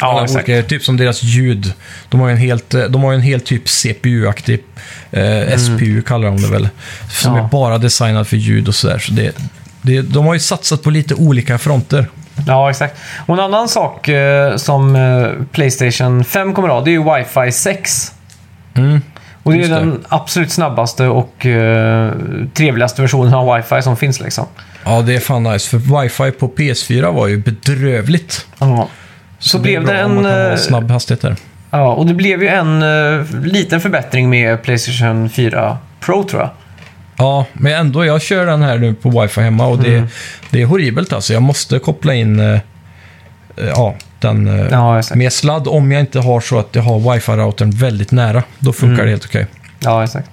[0.00, 0.48] Ja, exakt.
[0.48, 1.72] olika, typ som deras ljud.
[2.08, 4.58] De har ju en helt, eh, de har en helt typ CPU-aktig,
[5.10, 6.68] eh, SPU kallar de det väl,
[7.10, 7.38] som Mm.
[7.40, 7.46] Ja.
[7.46, 8.98] är bara designad för ljud och sådär.
[8.98, 9.36] Så det,
[9.82, 12.06] det, de har ju satsat på lite olika fronter.
[12.46, 12.96] Ja, exakt.
[13.26, 17.02] Och en annan sak eh, som eh, Playstation 5 kommer att ha, det är ju
[17.04, 18.12] Wi-Fi 6.
[18.74, 19.00] Mm.
[19.42, 22.12] Och det är den absolut snabbaste och eh,
[22.54, 24.46] trevligaste versionen av Wi-Fi som finns liksom.
[24.84, 28.46] Ja, det är fan nice, för wifi på PS4 var ju bedrövligt.
[28.58, 28.88] Ja.
[29.38, 30.24] Så, är blev det om en...
[30.24, 31.36] ha eh, snabb hastighet där.
[31.70, 36.50] Ja, och det blev ju en eh, liten förbättring med Playstation 4 Pro tror jag.
[37.16, 40.08] Ja, men ändå, jag kör den här nu på wifi hemma och det, Mm.
[40.50, 41.32] det är horribelt alltså.
[41.32, 42.60] Jag måste koppla in eh,
[43.56, 48.10] ja, den Ja, med sladd om jag inte har så att jag har wifi-routern väldigt
[48.12, 48.42] nära.
[48.58, 49.04] Då funkar Mm.
[49.06, 49.46] det helt okej.
[49.78, 50.30] Ja, exakt.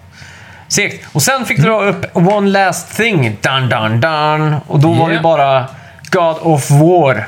[0.70, 1.06] Segt.
[1.12, 3.38] Och sen fick du dra upp One Last Thing.
[3.42, 4.56] Dun, dun, dun.
[4.68, 5.24] Och då var det Yeah.
[5.24, 5.68] bara
[6.12, 7.28] God of War.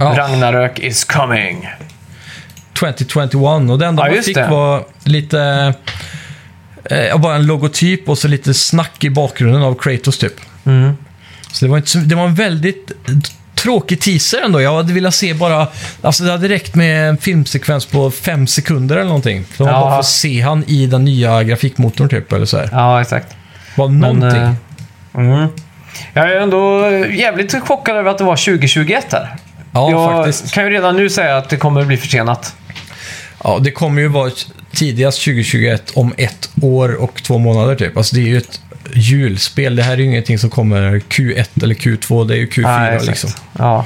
[0.00, 0.14] Ja.
[0.16, 1.68] Ragnarök is coming.
[2.78, 4.46] 2021 och det enda Ja, man fick det.
[4.48, 5.74] var lite...
[6.84, 10.34] Eh, bara en logotyp och så lite snack i bakgrunden av Kratos typ.
[10.66, 10.96] Mm.
[11.52, 12.90] Så det var, inte det var en väldigt
[13.62, 14.60] tråkig teaser ändå.
[14.60, 15.66] Jag hade velat se bara...
[16.02, 19.44] Alltså det hade räckt med en filmsekvens på fem sekunder eller någonting.
[19.56, 19.80] Så man Ja.
[19.80, 22.68] bara får se han i den nya grafikmotorn typ, eller så här.
[22.72, 23.34] Ja, exakt.
[23.76, 24.42] Bara Men, någonting.
[24.42, 24.54] eh,
[25.14, 25.48] mm.
[26.14, 29.36] Jag är ändå jävligt chockad över att det var 2021 här.
[29.72, 30.54] ja, jag faktiskt.
[30.54, 32.54] kan ju redan nu säga att det kommer att bli försenat.
[33.44, 34.30] Ja, det kommer ju vara
[34.72, 37.96] tidigast 2021 om ett år och två månader typ.
[37.96, 38.60] Alltså det är ju ett
[38.94, 39.76] julspel.
[39.76, 42.28] Det här är ju ingenting som kommer Q1 eller Q2.
[42.28, 43.30] Det är ju Q4 Nej, liksom.
[43.58, 43.84] Ja.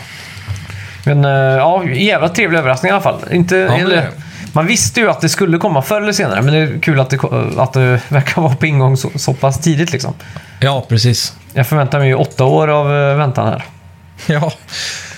[1.04, 3.20] Men eh, ja, jävla trevlig överraskning i alla fall.
[3.30, 4.08] Inte, men eller,
[4.52, 7.10] man visste ju att det skulle komma förr eller senare, men det är kul att
[7.10, 7.18] det,
[7.56, 9.92] att det verkar vara på ingång så, så pass tidigt.
[9.92, 10.14] Liksom.
[10.60, 11.32] Ja, precis.
[11.52, 13.64] Jag förväntar mig ju åtta år av eh, väntan här.
[14.26, 14.52] Ja,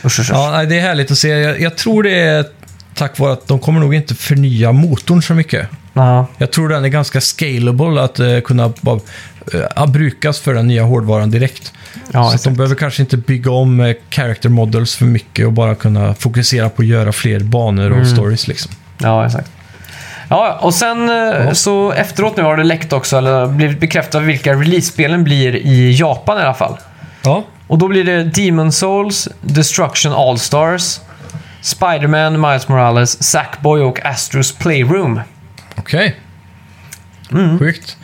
[0.05, 1.29] Usch, usch, ja nej, det är härligt att se.
[1.29, 2.45] Jag, jag tror det är
[2.95, 5.69] tack vare att de kommer nog inte förnya motorn så mycket.
[5.93, 6.27] Ja.
[6.39, 9.01] Jag tror den är ganska scalable att eh, kunna bara,
[9.77, 11.73] eh, brukas för den nya hårdvaran direkt.
[12.13, 15.75] Ja, så de behöver kanske inte bygga om eh, character models för mycket och bara
[15.75, 18.07] kunna fokusera på att göra fler banor och Mm.
[18.09, 18.73] stories liksom.
[18.99, 19.51] Ja, exakt.
[20.29, 24.53] Ja, och sen eh, så efteråt nu har det läckt också, eller blivit bekräftat vilka
[24.55, 26.77] release-spelen blir i Japan i alla fall.
[27.23, 31.01] Ja, Och då blir det Demon Souls, Destruction All-Stars,
[31.63, 35.21] Spider-Man, Miles Morales, Sackboy och Astros Playroom.
[35.77, 36.17] okej.
[37.59, 37.97] Sjukt.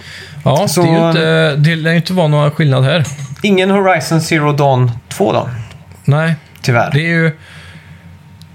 [0.43, 0.69] Ja.
[0.69, 3.05] Så- det, är ju inte, det lär ju inte vara någon skillnad här.
[3.43, 5.49] Ingen Horizon Zero Dawn 2 då,
[6.05, 6.91] Nej, tyvärr.
[6.93, 7.37] det är ju...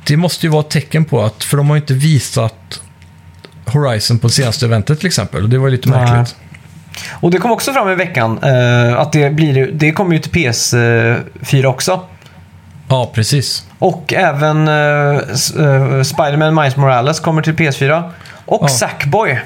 [0.08, 2.82] Det måste ju vara ett tecken på att, för de har ju inte visat
[3.66, 5.44] Horizon på senaste eventet till exempel.
[5.44, 6.00] Och det var ju lite Nej.
[6.00, 6.36] märkligt.
[7.12, 10.32] Och det kom också fram i veckan eh, att det, blir, det kommer ju till
[10.32, 12.02] PS4 också.
[12.90, 13.66] Ja, precis.
[13.80, 18.12] Och även eh, S- eh, Spider-Man Miles Morales kommer till PS4.
[18.46, 18.68] Och Ja.
[18.68, 19.42] Sackboy.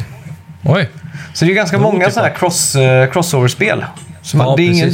[0.63, 0.89] Oj.
[1.34, 2.13] Så det är ganska Det många otippat.
[2.13, 3.86] sådana här cross, eh, crossover-spel.
[4.22, 4.91] Så, Ja, det ingen,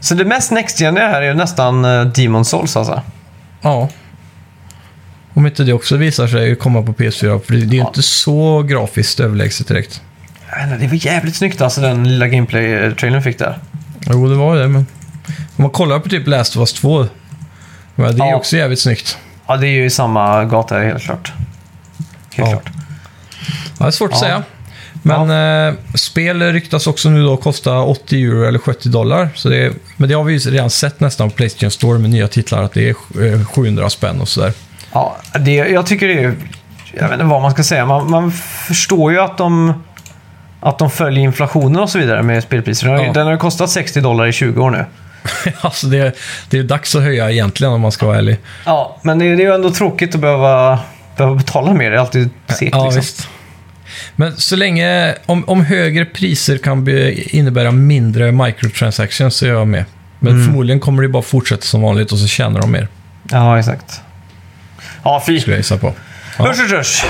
[0.00, 3.02] så det mest next gen här är nästan uh, Demon Souls alltså.
[3.60, 3.88] Ja.
[5.34, 7.86] Om inte det också visar sig komma på PS4, för det det är ju Ja.
[7.86, 10.02] inte så grafiskt överlägset direkt.
[10.50, 13.58] Jag vet inte, Det var jävligt snyggt alltså den lilla gameplay-trailern fick där.
[14.06, 14.86] Jo, det var det, men
[15.56, 17.08] om man kollar på typ Last of Us 2, ja,
[17.96, 18.36] det är ju Ja.
[18.36, 19.18] också jävligt snyggt.
[19.46, 21.32] Ja, det är ju i samma gata helt klart.
[22.34, 22.60] Helt Ja.
[22.60, 22.72] klart.
[23.78, 24.42] Ja, det är svårt att säga.
[25.02, 29.28] Men eh, spel ryktas också nu då kosta 80 euro eller 70 dollar.
[29.34, 32.28] Så det men det har vi ju redan sett nästan på Playstation Store med nya
[32.28, 32.94] titlar, att det är
[33.34, 34.52] eh, 700 spänn och sådär.
[34.92, 36.34] Ja, det, jag tycker det är...
[36.94, 37.86] Jag vet inte vad man ska säga.
[37.86, 38.32] Man, man
[38.66, 39.82] förstår ju att de,
[40.60, 42.86] att de följer inflationen och så vidare med spelpriser.
[42.86, 43.12] Den har, ju- Ja.
[43.12, 44.84] den har ju kostat 60 dollar i 20 år nu.
[45.60, 46.16] alltså det,
[46.50, 48.36] det är dags att höja egentligen om man ska vara ärlig.
[48.66, 50.78] Ja, men det, det är ju ändå tråkigt att behöva,
[51.16, 51.90] behöva betala mer.
[51.90, 53.00] Det är alltid segt Ja, liksom.
[53.00, 53.28] visst.
[54.16, 59.68] Men så länge, om, om högre priser kan be, innebära mindre microtransactions så är jag
[59.68, 59.84] med.
[60.20, 60.46] Men Mm.
[60.46, 62.88] förmodligen kommer det bara fortsätta som vanligt och så tjänar de mer,
[63.30, 64.00] Ja, exakt.
[65.02, 65.40] Ja, fy.
[65.40, 65.94] skulle jag gissa på.
[66.38, 66.44] Ja.
[66.46, 67.04] Hörs, hörs, hörs.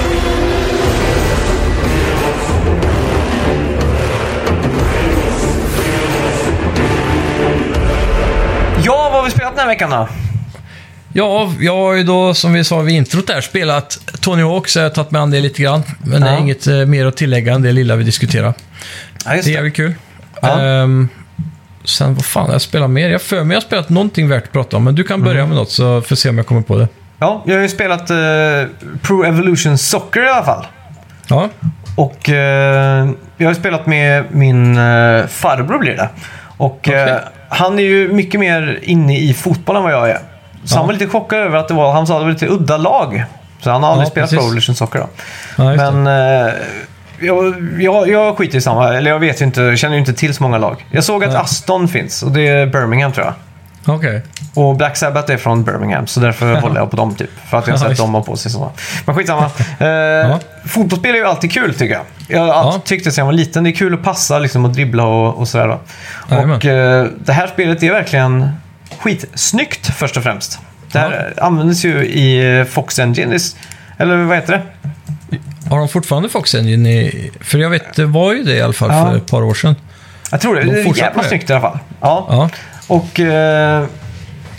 [8.84, 10.08] Ja, vad har vi spelat den här veckan då?
[11.12, 14.78] Ja, jag har ju då, som vi sa vid introt där, spelat Tony Hawk, så
[14.78, 15.82] jag har tagit med an det lite grann.
[16.04, 16.38] Men det är Ja.
[16.38, 18.54] inget eh, mer att tillägga än det lilla vi diskuterar.
[19.24, 19.56] Ja, just Det är det.
[19.56, 19.94] jävligt kul.
[20.42, 20.60] Ja.
[20.60, 21.08] Ehm,
[21.84, 23.08] sen, vad fan, jag spelar mer?
[23.10, 25.38] Jag för mig jag har spelat någonting värt att prata om, men du kan börja
[25.38, 25.48] Mm.
[25.48, 26.88] med något så får vi se om jag kommer på det.
[27.18, 28.16] Ja, jag har ju spelat eh,
[29.02, 30.66] Pro Evolution Soccer i alla fall.
[31.28, 31.48] Ja,
[31.96, 36.08] Och eh, jag har ju spelat med min eh, farbror blir det.
[36.56, 37.18] Och eh, Okej.
[37.48, 40.18] han är ju mycket mer inne i fotboll än vad jag är.
[40.68, 40.78] Så Ja.
[40.78, 42.76] han var lite chockad över att det var, han sa att det var lite udda
[42.76, 43.24] lag.
[43.60, 44.38] Så han har aldrig Ja, spelat precis.
[44.38, 45.06] Pro Evolution Soccer då.
[45.64, 45.90] ja.
[45.92, 46.06] Men
[46.46, 46.52] eh,
[47.20, 50.34] jag, jag, jag skiter i samma, eller jag vet ju inte, känner ju inte till
[50.34, 50.86] så många lag.
[50.90, 51.34] Jag såg att.
[51.34, 53.34] Aston finns och det är Birmingham tror jag.
[53.96, 54.22] Okej.
[54.54, 57.30] Och Black Sabbath är från Birmingham, så därför håller jag på dem typ.
[57.50, 58.70] För att jag har Ja, sett dem ha på sig sådana.
[59.06, 59.44] Men skitsamma.
[59.78, 62.02] Eh, Fotbollsspel är ju alltid kul tycker jag.
[62.28, 63.02] Jag har alltid Ja.
[63.04, 63.64] det sedan jag var liten.
[63.64, 65.68] Det är kul att passa liksom, och dribbla och, och sådär.
[65.68, 66.36] Då.
[66.54, 68.48] Och eh, det här spelet är verkligen
[68.98, 70.58] skitsnyggt först och främst.
[70.92, 73.38] Det här användes ju i Fox Engine,
[73.98, 74.62] eller vad heter det?
[75.70, 77.30] Har de fortfarande Fox Engine i...
[77.40, 79.06] För jag vet, det var ju det i alla fall Ja.
[79.10, 79.74] för ett par år sedan.
[80.30, 80.60] Jag tror det.
[80.64, 81.28] De Det är jävla det.
[81.28, 81.78] snyggt i alla fall.
[82.00, 82.26] Ja.
[82.30, 82.50] Ja,
[82.86, 83.84] Och eh,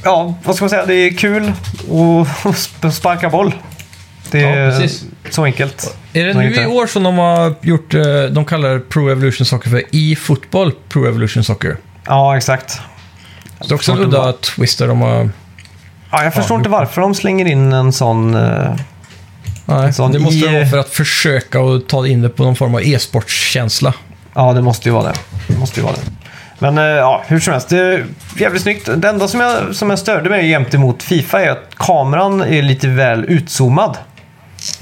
[0.03, 0.85] ja, vad ska man säga?
[0.85, 1.85] Det är kul att
[2.43, 3.53] sp- sparka boll.
[4.31, 5.05] Det är Ja, precis.
[5.29, 5.97] så enkelt.
[6.13, 9.69] Är det nu i år som de har gjort, eh, de kallar Pro Evolution Soccer
[9.69, 11.77] för e-fotboll Pro Evolution Soccer?
[12.05, 12.81] Ja, exakt.
[13.61, 15.29] Så det är också en udda twist där de har...
[16.11, 18.35] Ja, jag förstår Ja, inte varför de slänger in en sån...
[18.35, 18.75] eh,
[19.65, 22.55] Nej, sån det måste i- vara för att försöka att ta in det på någon
[22.55, 23.93] form av e-sportskänsla.
[24.35, 25.13] ja, det måste ju vara det.
[25.47, 26.01] det, måste ju vara det.
[26.59, 27.69] Men eh, ja, hur som helst.
[27.69, 28.05] Det är
[28.37, 28.89] jävligt snyggt.
[28.95, 32.61] Det enda som jag, som jag störde mig jämt emot Fifa är att kameran är
[32.61, 33.97] lite väl utzoomad.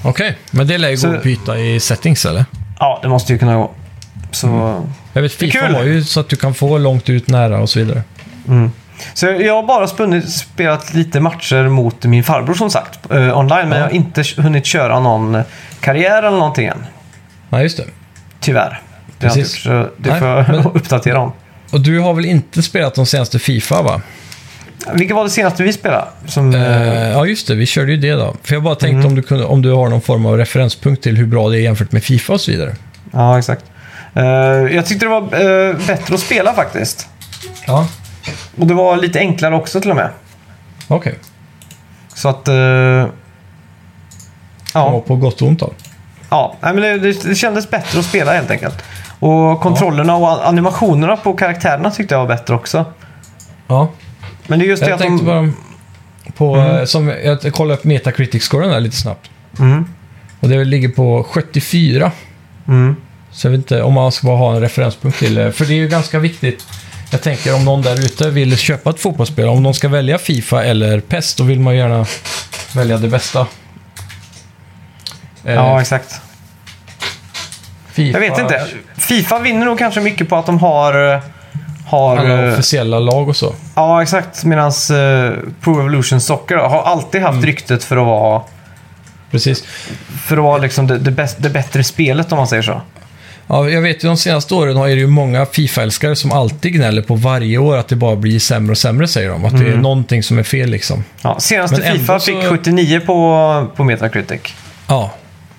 [0.04, 2.46] Okej, men det lär ju Så- gå att byta i settings eller?
[2.80, 3.72] Ja, det måste ju kunna gå.
[4.32, 4.82] Så...
[5.14, 5.76] Jag vet, Fifa kul.
[5.76, 8.02] har ju så att du kan få långt ut, nära och så vidare.
[9.14, 13.70] Så jag har bara spunnit, spelat lite matcher mot min farbror som sagt, eh, online.
[13.70, 13.76] Men Ja.
[13.78, 15.42] jag har inte hunnit köra någon
[15.80, 16.86] karriär eller någonting än.
[17.50, 17.84] Nej, just det.
[18.40, 18.82] Tyvärr.
[19.20, 19.56] Det, Precis.
[19.56, 21.32] gjort, så det Nej, får jag men- uppdatera om.
[21.72, 24.02] Och du har väl inte spelat de senaste Fifa va?
[24.94, 26.06] Vilket var det senaste vi spelade?
[26.26, 27.56] Som, Eh, ja, just det.
[27.56, 28.36] Vi körde ju det då.
[28.44, 29.06] För jag bara tänkte Mm.
[29.06, 31.62] om, du kunde, om du har någon form av referenspunkt till hur bra det är
[31.62, 32.76] jämfört med Fifa och så vidare.
[33.14, 33.66] Ja, exakt.
[34.14, 34.24] Eh,
[34.76, 37.08] jag tyckte det var eh, bättre att spela faktiskt.
[37.68, 37.88] Ja,
[38.58, 40.10] Och det var lite enklare också till och med.
[40.88, 41.16] okej.
[42.14, 42.48] Så att...
[42.48, 42.56] eh,
[44.74, 44.92] Ja.
[44.94, 45.74] Ja, på gott och ont då.
[46.30, 46.56] ja.
[46.62, 48.84] Men det, det, det kändes bättre att spela helt enkelt.
[49.20, 52.86] Och kontrollerna och animationerna på karaktärerna tyckte jag var bättre också.
[53.68, 53.90] Ja.
[54.48, 55.52] Men det är just det Jag att tänkte de...
[55.52, 55.52] bara
[56.38, 59.30] på, eh, som, jag kollade upp Metacritic-scoren där lite snabbt.
[59.60, 59.86] Mm.
[60.40, 62.12] Och det ligger på 74.
[62.68, 62.96] Mm.
[63.32, 65.52] Så jag vet inte om man ska bara ha en referenspunkt till det.
[65.52, 66.66] För det är ju ganska viktigt.
[67.12, 70.64] Jag tänker om någon där ute vill köpa ett fotbollsspel, om de ska välja Fifa
[70.64, 72.06] eller PES, då vill man ju gärna
[72.76, 73.40] välja det bästa.
[75.44, 76.22] Eh, Ja, exakt.
[77.92, 78.68] FIFA, Jag vet inte.
[78.98, 81.14] Fifa vinner nog kanske mycket på att de har...
[81.14, 81.20] eh,
[81.86, 83.54] har Alla eh, officiella lag och så.
[83.76, 84.44] ja, exakt.
[84.44, 88.42] Medan uh, Pro Evolution Soccer har alltid haft ryktet för att vara,
[89.32, 89.64] Precis.
[90.26, 92.82] för att vara liksom det, det, bäst, det bättre spelet om man säger så.
[93.48, 97.02] Ja, jag vet ju de senaste åren har det ju många Fifa-älskare som alltid gnäller
[97.02, 99.46] på varje år att det bara blir sämre och sämre, säger de.
[99.46, 101.04] Att det är någonting som är fel liksom.
[101.22, 104.42] Ja, senaste Men Fifa så- fick 79 på, på Metacritic.
[104.88, 105.12] Ja,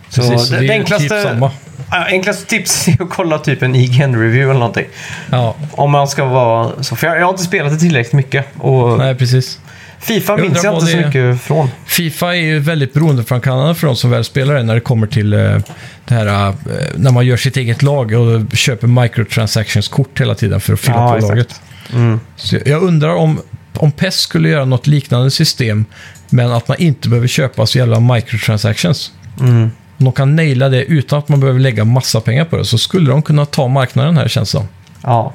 [0.08, 0.48] Så precis.
[0.48, 1.50] det- det, det ju enklaste- typ samma.
[1.90, 4.86] Enklaste tips är att kolla typ en IGN-review eller någonting.
[5.30, 6.96] Ja, Om man ska vara så.
[6.96, 8.46] För jag, jag har inte spelat det tillräckligt mycket.
[8.58, 9.58] Och nej precis.
[10.00, 11.68] Fifa Jag minns jag inte så det- mycket från.
[11.86, 15.32] Fifa är ju väldigt beroendeframkallande för de som väl spelar det när det kommer till
[15.32, 15.38] eh,
[16.04, 16.54] det här eh,
[16.96, 21.08] när man gör sitt eget lag och köper microtransactions-kort hela tiden för att fylla Ja,
[21.10, 21.30] på exakt.
[21.30, 21.60] laget.
[21.94, 22.20] Mm.
[22.66, 23.40] Jag undrar om,
[23.74, 25.84] om PES skulle göra något liknande system
[26.30, 29.12] men att man inte behöver köpa så jävla microtransactions.
[29.40, 29.62] Mm.
[29.98, 32.78] Om de kan naila det utan att man behöver lägga massa pengar på det så
[32.78, 34.68] skulle de kunna ta marknaden här känns det som.
[35.02, 35.34] Ja.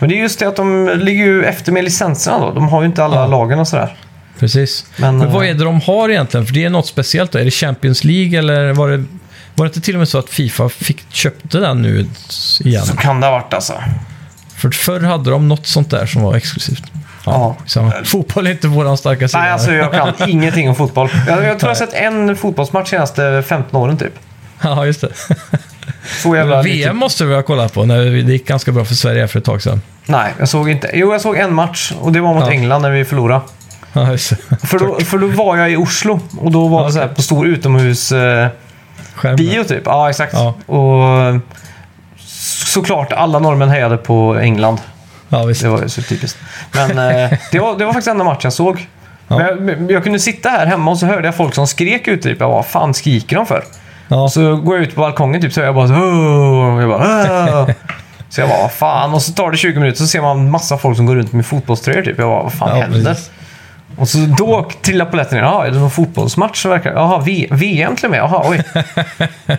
[0.00, 2.52] Men det är just det att de ligger ju efter med licenserna då.
[2.52, 3.26] De har ju inte alla Ja.
[3.26, 3.96] lagen och sådär.
[4.38, 4.86] Precis.
[4.96, 6.46] Men, Men vad eh, är det de har egentligen?
[6.46, 7.38] För det är något speciellt då.
[7.38, 9.04] Är det Champions League eller var det,
[9.54, 12.06] var det inte till och med så att Fifa fick, köpte den nu
[12.64, 12.82] igen?
[12.84, 13.72] Så kan det ha varit alltså.
[14.56, 16.82] För förr hade de något sånt där som var exklusivt.
[17.26, 17.56] Ja.
[17.66, 19.40] Så, fotboll är inte våran starka sida.
[19.42, 21.08] Nej, alltså jag kan ingenting om fotboll.
[21.26, 24.14] Jag, jag tror jag har sett en fotbollsmatch senaste 15 åren typ.
[24.62, 25.08] Ja, just det.
[26.22, 28.94] Så jävla lite- VM måste vi ha kollat på när det gick ganska bra för
[28.94, 29.82] Sverige för ett tag sedan.
[30.06, 30.90] Nej, jag såg inte.
[30.94, 32.52] Jo, jag såg en match och det var mot Ja.
[32.52, 33.40] England när vi förlorade.
[33.94, 34.06] Ja.
[34.62, 37.08] För då, för då var jag i Oslo och då var Ja, det så här
[37.08, 38.48] på stor utomhus eh,
[39.36, 39.82] bio typ.
[39.84, 40.32] Ja, exakt.
[40.34, 40.54] Ja.
[40.74, 41.40] Och
[42.66, 44.78] såklart alla norrmän hejade på England.
[45.28, 45.62] Ja, visst.
[45.62, 46.38] Det var ju så typiskt.
[46.72, 48.86] Men eh, det, var, det var faktiskt enda matchen jag såg.
[49.28, 49.40] Ja.
[49.42, 52.22] Jag, jag kunde sitta här hemma och så hörde jag folk som skrek ute.
[52.22, 53.64] Typ, jag bara, vad fan skriker de för?
[54.12, 54.28] Ja.
[54.28, 55.94] Så går jag ut på balkongen typ, så jag bara så,
[56.80, 57.66] jag bara!
[58.28, 59.14] Så jag bara, vad fan?
[59.14, 61.46] Och så tar det 20 minuter så ser man massa folk som går runt med
[61.46, 62.18] fotbollströjor typ.
[62.18, 63.04] Jag bara, vad fan Ja, händer?
[63.10, 63.30] precis.
[63.96, 65.44] Och så då trillar polletten ner.
[65.44, 66.62] Jaha, är det någon fotbollsmatch?
[66.62, 66.92] Så verkar.
[66.92, 68.18] Jaha, v- VM till och med?
[68.20, 68.62] Jaha, oj.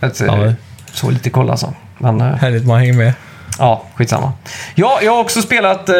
[0.00, 0.52] Ett, eh, Ja.
[0.92, 1.74] Så lite koll alltså.
[1.98, 3.12] Men eh, Härligt, man hänger med.
[3.58, 4.32] ja, skitsamma.
[4.74, 5.94] Ja, jag har också spelat eh,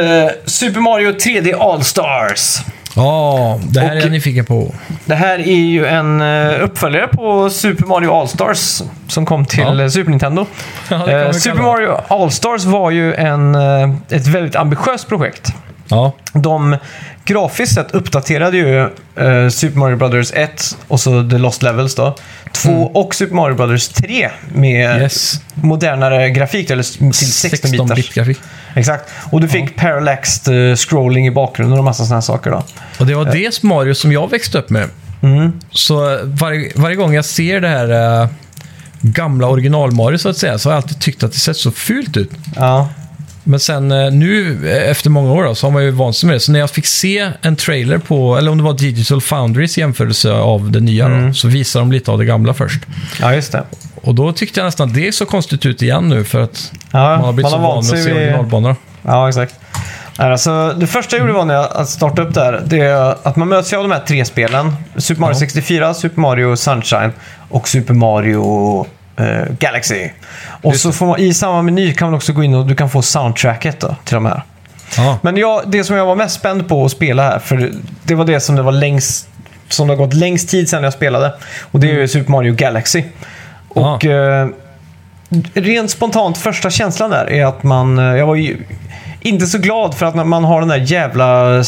[0.47, 2.59] Super Mario 3D All-Stars.
[2.97, 4.75] Ja, det här Och- är jag nyfiken på.
[5.05, 9.83] Det här är ju en eh, uppföljare på Super Mario All-Stars som kom till Ja.
[9.83, 10.47] eh, Super Nintendo.
[10.89, 11.63] Ja, Eh, Super.
[11.63, 13.55] Mario All-Stars var ju en,
[14.11, 15.53] ett väldigt ambitiöst projekt.
[15.89, 16.77] Ja, De
[17.25, 18.81] grafiskt sett uppdaterade ju
[19.17, 22.17] eh, Super Mario Brothers 1 och så The Lost Levels då.
[22.53, 25.03] 2 och Super Mario Brothers 3 med Mm.
[25.03, 25.41] yes.
[25.55, 28.39] modernare grafik, eller till 16 bitars 16-bit-grafik.
[28.75, 29.11] Exakt.
[29.31, 32.63] Och du fick parallaxed eh, scrolling i bakgrunden och massa sådana saker då.
[32.99, 34.89] Och det var det Mario som jag växte upp med.
[35.23, 35.53] Mm.
[35.71, 38.29] Så varje, varje gång jag ser det här eh,
[39.01, 42.17] gamla original-Mario så att säga, så har jag alltid tyckt att det sett så fult
[42.17, 42.31] ut.
[42.57, 42.89] Ja.
[43.47, 46.27] Men sen eh, nu, eh, efter många år, då, så har man ju vant sig
[46.27, 46.41] med det.
[46.41, 50.33] Så när jag fick se en trailer på, eller om det var Digital Foundries jämförelse
[50.33, 51.27] av det nya, Mm.
[51.29, 52.83] då, så visar de lite av det gamla först.
[53.21, 53.65] ja, just det.
[54.03, 57.25] Och då tyckte jag nästan det så konstigt ut igen nu, för att Ja, man
[57.25, 58.77] har blivit så van med att se vid- originalbanorna.
[59.03, 59.55] Ja, exakt.
[60.17, 63.17] Alltså, det första jag gjorde var när jag att starta upp det här, det är
[63.29, 64.77] att man möts av de här tre spelen.
[64.97, 65.39] Super Mario Ja.
[65.39, 67.13] 64, Super Mario Sunshine
[67.49, 68.87] och Super Mario
[69.17, 69.27] eh,
[69.59, 70.09] Galaxy.
[70.63, 72.91] Och så får man, i samma meny kan man också gå in och du kan
[72.91, 74.43] få soundtracket då, till de här.
[74.97, 77.73] Ja, Men jag, det som jag var mest spänd på att spela här, för
[78.03, 79.29] det var det som det var längst
[79.69, 81.33] som det har gått längst tid sedan jag spelade.
[81.73, 83.05] Och det är ju Super Mario Galaxy.
[83.69, 84.49] Och eh,
[85.55, 87.99] rent spontant första känslan där är att man...
[87.99, 88.57] eh, Jag var ju
[89.21, 91.63] inte så glad för att man har den där jävla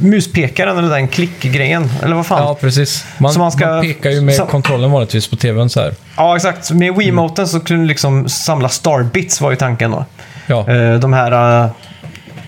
[0.00, 1.90] muspekaren eller den klickgrejen.
[2.02, 2.42] Eller vad fan.
[2.42, 3.04] ja precis.
[3.18, 5.94] Man, man ska- man pekar ju med så- kontrollen vanligtvis på tvn så här.
[6.16, 6.70] Ja, exakt.
[6.70, 10.04] Med Wiimoten så kunde du liksom samla starbits var ju tanken då.
[10.46, 11.70] Ja, Eh, de här uh,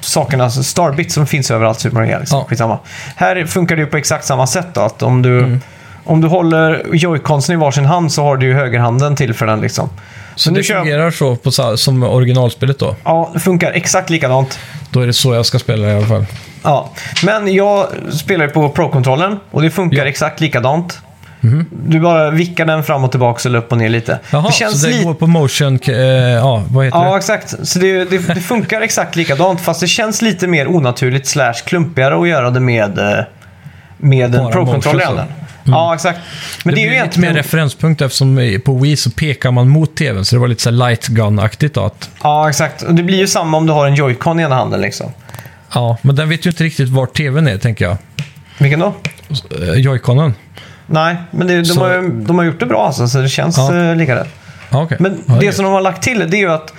[0.01, 2.35] sakerna, alltså starbits som finns överallt i Super Mario Galaxy.
[2.37, 2.45] Ja.
[2.49, 2.79] Skitsamma.
[3.17, 4.81] Här funkar det ju på exakt samma sätt då.
[4.81, 5.61] Att om du, Mm.
[6.11, 9.61] Om du håller joyconsen i varsin hand så har du ju högerhanden till för den
[9.61, 9.89] liksom.
[10.35, 12.97] så nu det kör fungerar så på, som originalspelet då.
[13.05, 14.59] Ja, det funkar exakt likadant.
[14.91, 16.27] Då är det så jag ska spela i alla fall.
[16.63, 16.91] Ja,
[17.25, 20.05] men jag spelar ju på Pro-kontrollen och det funkar Ja.
[20.05, 20.99] exakt likadant.
[21.71, 24.19] Du bara vickar den fram och tillbaka eller upp och ner lite.
[24.31, 25.79] Jaha, det känns så det går på motion...
[25.89, 27.17] Eh, ja, vad heter Ja, det?
[27.19, 27.55] exakt.
[27.69, 32.21] Så det, det, det funkar exakt likadant, fast det känns lite mer onaturligt slash klumpigare
[32.23, 33.25] att göra det med, eh,
[33.97, 35.27] med en Pro-kontroll i motion, handen.
[35.71, 35.77] Så.
[35.77, 36.21] Ja, exakt.
[36.65, 39.97] Men det, det, är ju lite mer referenspunkt eftersom på Wii så pekar man mot
[39.97, 41.85] tvn, så det var lite så här light gun-aktigt då.
[41.85, 42.83] Att, Ja, exakt.
[42.83, 45.13] Och det blir ju samma om du har en Joy-Con i ena handen liksom.
[45.75, 47.97] ja, men den vet ju inte riktigt var tvn är, tänker jag.
[48.59, 48.95] Vilken då?
[49.51, 50.33] Eh, Joy-Conen.
[50.87, 53.59] Nej, men det, de, Så- har, de har gjort det bra alltså, så det känns
[53.59, 53.77] Ja.
[53.77, 53.95] ja.
[53.95, 54.29] lika rätt.
[54.71, 54.97] Ja, okej.
[55.01, 56.73] Men ja, det som de har lagt till det är ju att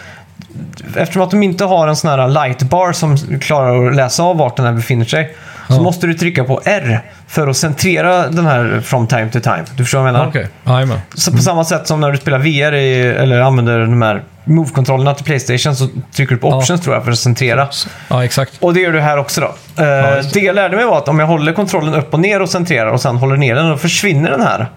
[0.96, 4.58] eftersom att de inte har en sån här lightbar som klarar att läsa av vart
[4.58, 5.36] den här befinner sig
[5.68, 7.02] så måste du trycka på R
[7.32, 9.64] för att centrera den här from time to time.
[9.76, 10.26] Du förstår vad jag menar?
[10.26, 10.98] Ja, Okej, jajamän.
[11.16, 15.14] Så på samma sätt som när du spelar VR i, eller använder de här Move-kontrollerna
[15.14, 16.56] till Playstation så trycker du på Ja.
[16.58, 17.68] options tror jag för att centrera.
[18.08, 18.52] Ja, exakt.
[18.60, 19.84] Och det gör du här också då.
[19.84, 22.42] Eh, just det jag lärde mig var att om jag håller kontrollen upp och ner
[22.42, 24.68] och centrerar och sen håller ner den, då försvinner den här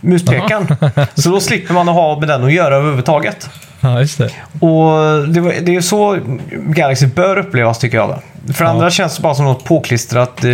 [0.00, 0.66] muspekaren.
[1.14, 3.50] så då slipper man att ha med den att göra överhuvudtaget.
[3.80, 4.30] Ja, just det.
[4.66, 6.18] Och det, var, det är så
[6.52, 8.08] Galaxy bör upplevas tycker jag.
[8.46, 8.52] Då.
[8.52, 8.70] För Ja.
[8.70, 10.50] andra känns det bara som något påklistrat eh,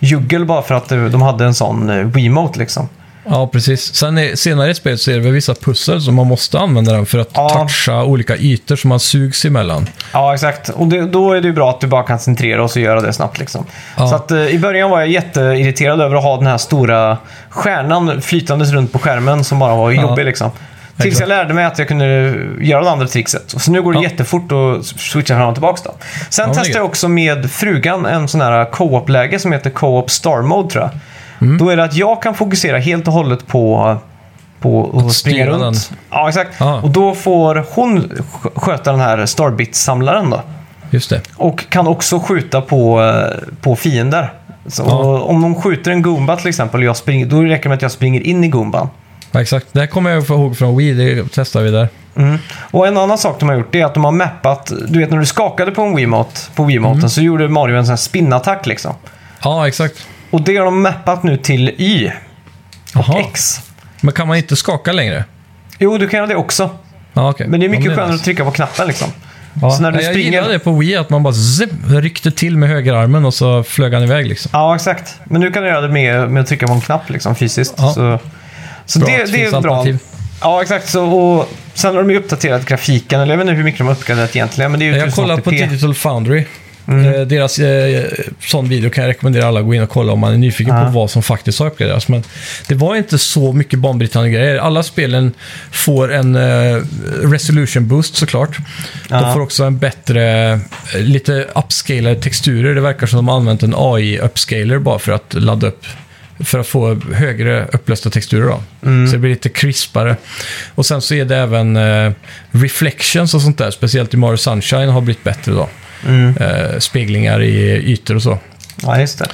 [0.00, 2.88] juggel bara för att eh, de hade en sån eh, Wiimote liksom.
[3.24, 3.94] Ja, precis.
[3.94, 6.92] Sen är, senare i spelet så är det väl vissa pussel som man måste använda
[6.92, 7.48] den för att Ja.
[7.48, 9.88] toucha olika ytor som man sugs emellan.
[10.12, 10.68] Ja, exakt.
[10.68, 13.00] Och det, då är det ju bra att du bara kan centrera och så göra
[13.00, 13.38] det snabbt.
[13.38, 13.64] Liksom.
[13.96, 14.08] Ja.
[14.08, 18.22] Så att, eh, I början var jag jätteirriterad över att ha den här stora stjärnan
[18.22, 20.02] flytandes runt på skärmen som bara var Ja.
[20.02, 20.24] jobbig.
[20.24, 20.50] Liksom.
[20.96, 23.44] Tills jag lärde mig att jag kunde göra det andra trixet.
[23.46, 24.02] Så nu går det Ja.
[24.02, 25.80] jättefort att switcha fram och tillbaka.
[25.84, 25.94] Då.
[26.30, 30.42] Sen Ja, testade jag också med frugan en sån här co-op-läge som heter co-op star
[30.42, 30.90] mode tror jag.
[31.48, 31.58] Mm.
[31.58, 33.96] Då är det att jag kan fokusera helt och hållet på
[34.60, 35.88] på att springa styra runt.
[35.88, 35.98] den.
[36.10, 36.50] Ja, exakt.
[36.58, 36.80] Ja.
[36.82, 40.42] Och då får hon sk- sköta den här Starbit-samlaren då.
[40.90, 41.20] Just det.
[41.36, 44.32] Och kan också skjuta på, eh, på fiender.
[44.66, 45.20] Så Ja.
[45.20, 47.82] Om de skjuter en Goomba till exempel, och jag springer, då räcker det med att
[47.82, 48.88] jag springer in i Goomban.
[49.32, 49.66] Ja, exakt.
[49.72, 51.88] Det här kommer jag ihåg från Wii, det testar vi där.
[52.16, 52.38] Mm.
[52.70, 55.18] Och en annan sak de har gjort är att de har mappat, du vet när
[55.18, 57.08] du skakade på en Wiimote, på Wiimoten Mm.
[57.08, 58.94] så gjorde Mario en sån här spinnattack liksom.
[59.44, 60.06] Ja, exakt.
[60.30, 62.10] Och det har de mappat nu till Y
[62.94, 63.18] och.
[63.20, 63.60] X.
[64.00, 65.24] Men kan man inte skaka längre?
[65.78, 66.70] Jo, du kan göra det också.
[67.12, 67.48] Ja, okej.
[67.48, 69.08] Men det är mycket ja, skönare att trycka på knappen liksom.
[69.62, 69.70] Ja.
[69.70, 72.56] Så när du jag springer- gillade det på Wii, att man bara zip, ryckte till
[72.56, 74.50] med högerarmen och så flög han iväg liksom.
[74.52, 75.14] Ja, exakt.
[75.24, 77.74] Men nu kan du göra det med, med att trycka på en knapp liksom, fysiskt.
[77.78, 77.92] Ja.
[77.92, 78.18] Så,
[78.90, 79.86] så Bra det, det är bra.
[80.40, 80.88] Ja, exakt.
[80.88, 83.86] Så, och sen har de ju uppdaterat grafiken, eller jag vet inte hur mycket de
[83.86, 84.70] har uppgraderat egentligen.
[84.70, 85.14] Men det är ju Jag 1080p.
[85.14, 86.44] kollade på Digital Foundry.
[86.88, 87.14] Mm.
[87.14, 88.04] Eh, deras eh,
[88.40, 90.74] sån video kan jag rekommendera alla att gå in och kolla om man är nyfiken
[90.76, 90.84] Ja.
[90.84, 92.08] på vad som faktiskt har uppgraderats.
[92.08, 92.22] Men
[92.68, 94.56] det var inte så mycket banbrytande grejer.
[94.58, 95.32] Alla spelen
[95.72, 96.76] får en eh,
[97.22, 98.56] resolution boost såklart.
[99.08, 99.32] De Ja.
[99.32, 100.58] får också en bättre, eh,
[101.00, 102.74] lite upscalade texturer.
[102.74, 105.84] Det verkar som att de har använt en AI-upscaler bara för att ladda upp
[106.44, 108.46] för att få högre upplösta texturer.
[108.46, 108.62] Då.
[108.88, 109.06] Mm.
[109.06, 110.16] Så det blir lite crispare.
[110.74, 112.12] Och sen så är det även eh,
[112.50, 115.68] reflections och sånt där, speciellt i Mario Sunshine har blivit bättre då.
[116.06, 116.36] Mm.
[116.36, 118.38] Eh, speglingar i ytor och så.
[118.82, 119.28] Ja, just det.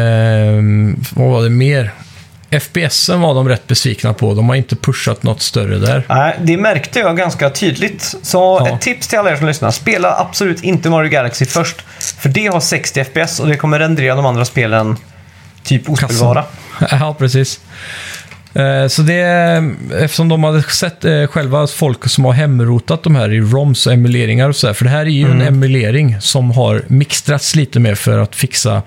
[0.00, 1.90] Ehm, vad var det mer?
[2.50, 4.34] FPSen var de rätt besvikna på.
[4.34, 6.04] De har inte pushat något större där.
[6.08, 8.14] Nej, det märkte jag ganska tydligt.
[8.22, 8.74] Så Ja.
[8.74, 9.70] ett tips till alla er som lyssnar.
[9.70, 11.80] Spela absolut inte Mario Galaxy först.
[12.18, 14.96] För det har 60 FPS och det kommer rendera de andra spelen
[15.64, 16.44] typ ospelbara.
[16.90, 17.60] ja, precis.
[18.54, 19.20] Eh, Så det,
[20.00, 23.92] eftersom de hade sett eh, själva folk som har hemrotat de här i ROMs och
[23.92, 24.74] emuleringar och sådär.
[24.74, 25.40] För det här är ju Mm.
[25.40, 28.82] en emulering som har mixtrats lite mer för att fixa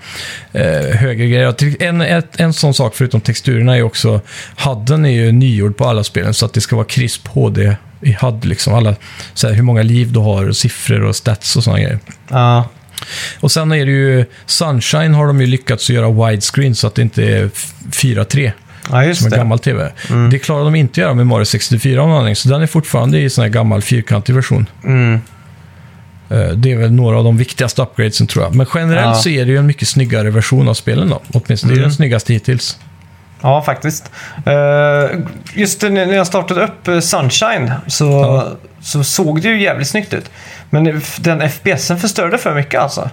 [0.52, 1.82] eh, högre grejer.
[1.82, 4.20] En, ett, en sån sak förutom texturerna är också
[4.56, 8.16] HUDen är ju nygjord på alla spelen så att det ska vara crisp HD i
[8.20, 8.44] HUD.
[8.44, 8.94] Liksom alla,
[9.34, 11.98] så här, hur många liv du har, och siffror och stats och sådana grejer.
[12.28, 12.64] Ja.
[13.40, 17.02] Och sen är det ju Sunshine har de ju lyckats göra widescreen så att det
[17.02, 18.52] inte är f- 4.3
[18.90, 19.36] ja, just som en det.
[19.36, 19.92] gammal tv.
[20.30, 23.18] Det klarar de inte göra med Mario 64 av någon anledning, så den är fortfarande
[23.20, 24.66] i sån här gammal fyrkantig version.
[24.84, 25.20] Mm.
[26.30, 28.54] Eh, Det är väl några av de viktigaste upgradesen tror jag.
[28.54, 29.14] Men generellt Ja.
[29.14, 31.22] så är det ju en mycket snyggare version av spelen då.
[31.32, 31.88] Åtminstone det är Mm.
[31.88, 32.78] den snyggaste hittills.
[33.40, 34.10] Ja, faktiskt.
[34.46, 35.18] Eh,
[35.54, 38.56] just när jag startade upp eh, Sunshine så, Ja.
[38.82, 40.30] så såg det ju jävligt snyggt ut.
[40.82, 43.10] Men den FPSen förstörde för mycket alltså.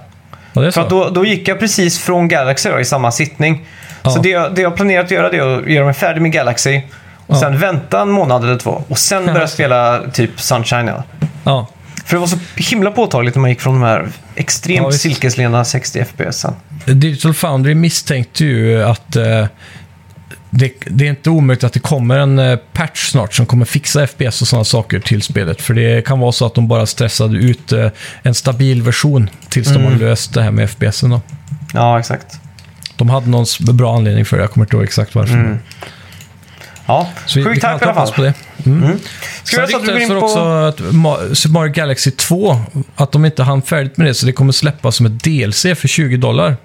[0.53, 3.65] Ja, För då, då gick jag precis från Galaxy då, i samma sittning.
[4.03, 4.09] Ja.
[4.09, 6.31] Så det jag, det jag planerat att göra det är att göra mig färdig med
[6.31, 6.81] Galaxy.
[7.27, 7.39] Och Ja.
[7.39, 8.83] sen vänta en månad eller två.
[8.87, 10.91] Och sen börja spela typ Sunshine.
[11.43, 11.67] Ja.
[12.05, 15.65] För det var så himla påtagligt när man gick från de här extremt Ja, silkeslena
[15.65, 16.45] 60 FPS.
[16.85, 19.45] Digital Foundry misstänkte ju att eh,
[20.53, 24.07] det, det är inte omöjligt att det kommer en eh, patch snart som kommer fixa
[24.07, 25.61] FPS och sådana saker till spelet.
[25.61, 27.87] För det kan vara så att de bara stressade ut eh,
[28.23, 31.09] en stabil version tills de har löst det här med FPSen.
[31.09, 31.21] Då.
[31.73, 32.39] Ja, exakt.
[32.95, 35.59] De hade någon bra anledning för det, jag kommer inte ihåg exakt varför.
[36.85, 38.25] Ja, Så vi, vi sjukt hype i alla hoppas på fall.
[38.25, 38.33] det.
[38.69, 38.99] Mm.
[39.43, 40.77] Ska Sen ryktades det också att
[41.37, 42.59] Super Mario Galaxy 2,
[42.95, 45.87] att de inte hann färdigt med det, så det kommer släppas som ett DLC för
[45.87, 46.55] 20 dollar.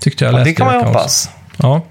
[0.00, 0.38] Tyckte jag Mhm.
[0.38, 1.30] Ja, läste det kan man ju hoppas.
[1.56, 1.82] Ja,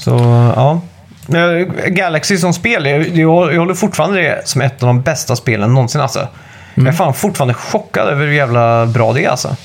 [0.00, 0.10] Så,
[0.56, 0.80] ja.
[1.26, 5.74] Men Galaxy som spel, jag, jag, håller fortfarande det som ett av de bästa spelen
[5.74, 6.28] någonsin alltså.
[6.74, 9.56] Jag är fan fortfarande chockad över hur jävla bra det är alltså.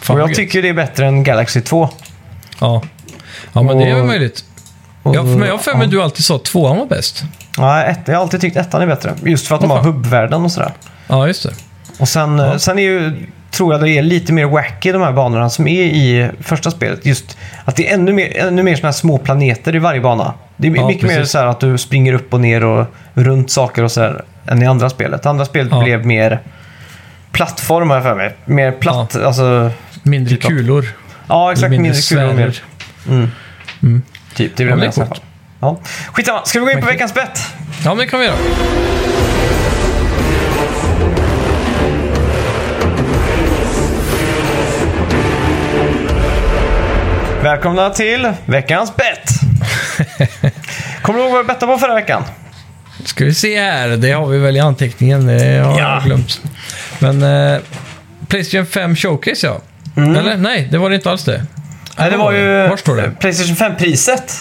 [0.00, 0.36] fan och jag gött.
[0.36, 1.88] tycker det är bättre än Galaxy 2.
[2.58, 2.82] ja.
[3.52, 4.44] ja men det är väl Och- möjligt.
[5.02, 7.22] Och, Ja, för mig, jag har för mig du alltid sa att tvåan var bäst.
[7.56, 9.14] Ja, ett, jag har alltid tyckt ettan är bättre.
[9.24, 9.92] Just för att de Åh, har fan.
[9.92, 10.72] hubbvärlden och sådär.
[11.06, 11.50] Ja, just det.
[11.98, 12.58] Och sen, Ja.
[12.58, 15.82] sen är ju, tror jag det är lite mer wacky de här banorna som är
[15.82, 17.06] i första spelet.
[17.06, 20.34] Just att det är ännu mer, ännu mer såna här små planeter i varje bana.
[20.56, 21.32] Det är Ja, mycket mer precis.
[21.32, 24.66] så här att du springer upp och ner och runt saker och sådär än i
[24.66, 25.26] andra spelet.
[25.26, 25.82] Andra spelet Ja.
[25.84, 26.40] blev mer
[27.32, 28.36] plattform jag för mig.
[28.44, 29.70] Mer platt, alltså...
[30.02, 30.84] Mindre Typ av- kulor.
[31.28, 31.70] Ja, exakt.
[31.70, 32.50] Mindre Mindre kul och mer...
[32.50, 33.30] sfärer.
[34.34, 35.18] Typ, det är Ja, mer det i alla fall.
[35.60, 35.78] Ja.
[36.12, 37.40] Skitsamma, ska vi gå in på veckans bett?
[37.84, 38.36] Ja, men det kan vi göra.
[47.56, 49.30] Välkomna till veckans bett!
[51.02, 52.22] Kommer du ihåg vad vi bettade på förra veckan?
[53.04, 55.94] Ska vi se här, det har vi väl i anteckningen, det har Ja.
[55.94, 56.40] jag glömt.
[56.98, 57.60] Men eh,
[58.28, 59.60] Playstation 5 Showcase ja.
[60.02, 61.34] Eller nej, det var det inte alls det.
[61.34, 61.46] Mm.
[61.98, 63.10] Nej, det var ju Var står det?
[63.20, 64.40] Playstation 5-priset som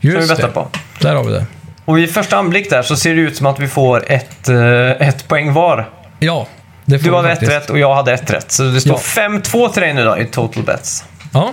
[0.00, 0.68] vi Just bettade på.
[1.00, 1.46] Där har vi det.
[1.84, 5.08] Och vid första anblick där så ser det ut som att vi får ett, eh,
[5.08, 5.88] ett poäng var.
[6.18, 6.46] Ja,
[6.84, 8.52] det får Du hade ett rätt och jag hade ett rätt.
[8.52, 9.22] Så det står Ja.
[9.28, 11.04] 5-2 till dig nu då i total bets.
[11.32, 11.52] Ja,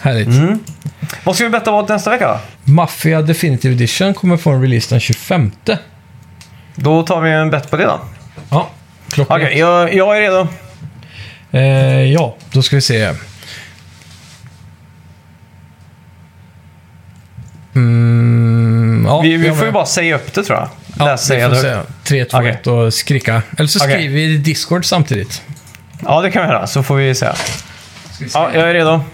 [0.00, 0.28] härligt.
[0.28, 0.58] Mm.
[1.24, 2.38] Vad ska vi betta på nästa vecka då?
[2.72, 5.52] Mafia Definitive Edition kommer få en release den 25.
[6.74, 8.00] Då tar vi en bett på det då.
[8.50, 8.70] Ja,
[9.08, 9.36] klockan.
[9.36, 10.48] Okej, jag, jag är redo.
[11.50, 13.14] Eh, ja, då ska vi se.
[17.74, 20.68] Mm, ja, Vi, vi får ju bara säga upp det tror jag.
[20.98, 22.50] Ja, Läsa vi får säga 3, 2, Okej.
[22.50, 23.42] 1 och skrika.
[23.58, 23.94] Eller så Okej.
[23.96, 25.42] skriver vi i Discord samtidigt.
[26.04, 26.66] Ja, det kan vi göra.
[26.66, 27.26] Så får vi se.
[28.12, 28.38] Ska vi se.
[28.38, 29.04] Ja, jag är redo.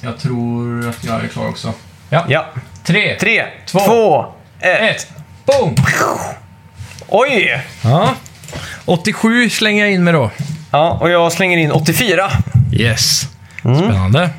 [0.00, 1.72] Jag tror att jag är klar också.
[2.10, 2.24] Ja.
[2.28, 2.46] Ja.
[2.84, 3.78] 3, Tre, Två.
[3.78, 4.26] två,
[4.60, 4.80] ett.
[4.96, 5.08] 1.
[5.46, 5.74] Boom!
[7.08, 7.62] Oj!
[7.82, 8.14] Ja.
[8.84, 10.30] 87 slänger jag in med då.
[10.70, 12.30] Ja, och jag slänger in 84.
[12.72, 13.28] Yes.
[13.60, 14.30] Spännande.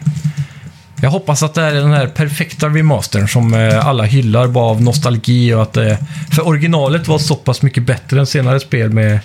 [1.02, 4.66] Jag hoppas att det här är den här perfekta remastern som eh, alla hyllar bara
[4.66, 5.98] av nostalgi och att eh,
[6.36, 9.20] För originalet var så pass mycket bättre än senare spel med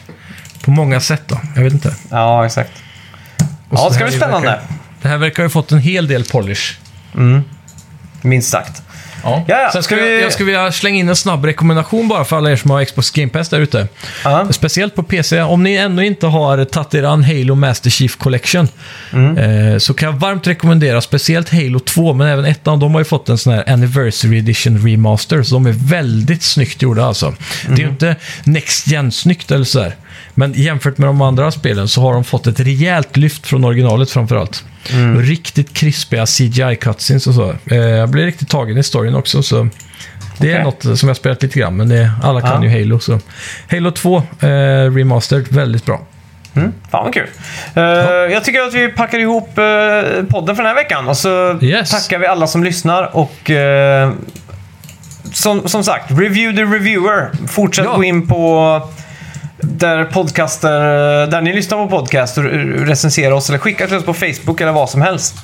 [0.65, 1.41] på många sätt då.
[1.57, 1.95] Jag vet inte.
[2.11, 2.71] Ja, exakt.
[3.39, 4.49] Och Ja, så det ska bli spännande.
[4.49, 4.63] Verkar,
[5.03, 6.73] det här verkar ha fått en hel del polish.
[8.23, 8.83] Minst sagt.
[9.47, 9.71] Ja.
[9.73, 12.57] Sen ska vi- jag ska vilja slänga in en snabb rekommendation bara för alla er
[12.57, 13.89] som har Xbox Game Pass där ute.
[14.25, 14.47] Ja.
[14.53, 15.41] Speciellt på PC.
[15.43, 18.69] Om ni ännu inte har tagit er an Halo Master Chief Collection
[19.13, 19.37] Mm.
[19.73, 22.81] eh, så kan jag varmt rekommendera speciellt Halo 2, men även ettan.
[22.81, 26.83] De har ju fått en sån här Anniversary Edition Remaster, så de är väldigt snyggt
[26.83, 27.35] gjorda alltså.
[27.67, 27.93] Det är ju Mm.
[27.93, 29.97] inte Next Gen-snyggt eller sådär.
[30.35, 34.11] Men jämfört med de andra spelen så har de fått ett rejält lyft från originalet
[34.11, 34.65] framförallt.
[34.91, 35.17] Mm.
[35.17, 37.55] Och riktigt krispiga CGI-cutscenes och så.
[37.75, 39.69] Eh, jag blir riktigt tagen i storyn också, så
[40.39, 40.87] det är Okej.
[40.89, 42.71] något som jag spelat lite grann, men det, alla kan Ja.
[42.71, 43.01] ju Halo.
[43.01, 43.19] Så.
[43.71, 44.49] Halo 2 eh,
[44.95, 46.01] Remastered, väldigt bra.
[46.55, 47.29] Mm, fan vad kul.
[47.75, 47.83] Eh,
[48.33, 51.91] Jag tycker att vi packar ihop eh, podden för den här veckan och så Yes.
[51.91, 54.13] tackar vi alla som lyssnar och eh,
[55.33, 57.31] som, som sagt, review the reviewer.
[57.49, 57.97] Fortsätt Ja.
[57.97, 58.83] gå in på
[59.63, 60.81] där podcaster,
[61.27, 62.45] där ni lyssnar på podcast och
[62.87, 65.35] recensera oss eller skicka till oss på Facebook eller vad som helst.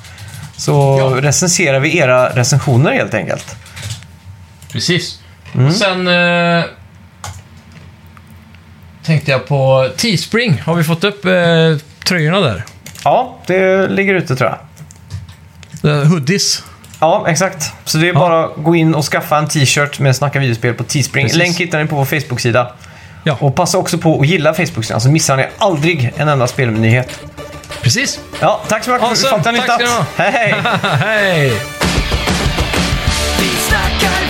[0.57, 1.27] Så Ja.
[1.27, 3.55] recenserar vi era recensioner helt enkelt.
[4.71, 5.19] Precis.
[5.55, 5.71] Mm.
[5.71, 6.63] Sen eh,
[9.05, 10.61] tänkte jag på Teespring.
[10.65, 11.31] Har vi fått upp eh,
[12.05, 12.63] tröjorna där?
[13.03, 14.49] Ja, det ligger ute tror
[15.83, 15.91] jag.
[15.91, 16.63] Eh, hoodies.
[16.99, 17.71] Ja, exakt.
[17.85, 20.83] Så det är bara att gå in och skaffa en t-shirt med Snacka videospel på
[20.83, 21.25] Teespring.
[21.25, 21.37] Precis.
[21.37, 22.71] Länk hittar ni på vår Facebook-sida.
[23.23, 27.19] Ja, Och passa också på att gilla Facebook-sidan så missar ni aldrig en enda spelnyhet.
[27.81, 28.19] precis.
[28.39, 29.35] Ja, tack så mycket för Awesome.
[29.35, 30.05] att ni har lyssnat.
[30.17, 30.53] Hej, hej!
[30.99, 31.51] Hej!
[33.39, 34.28] Vi snackar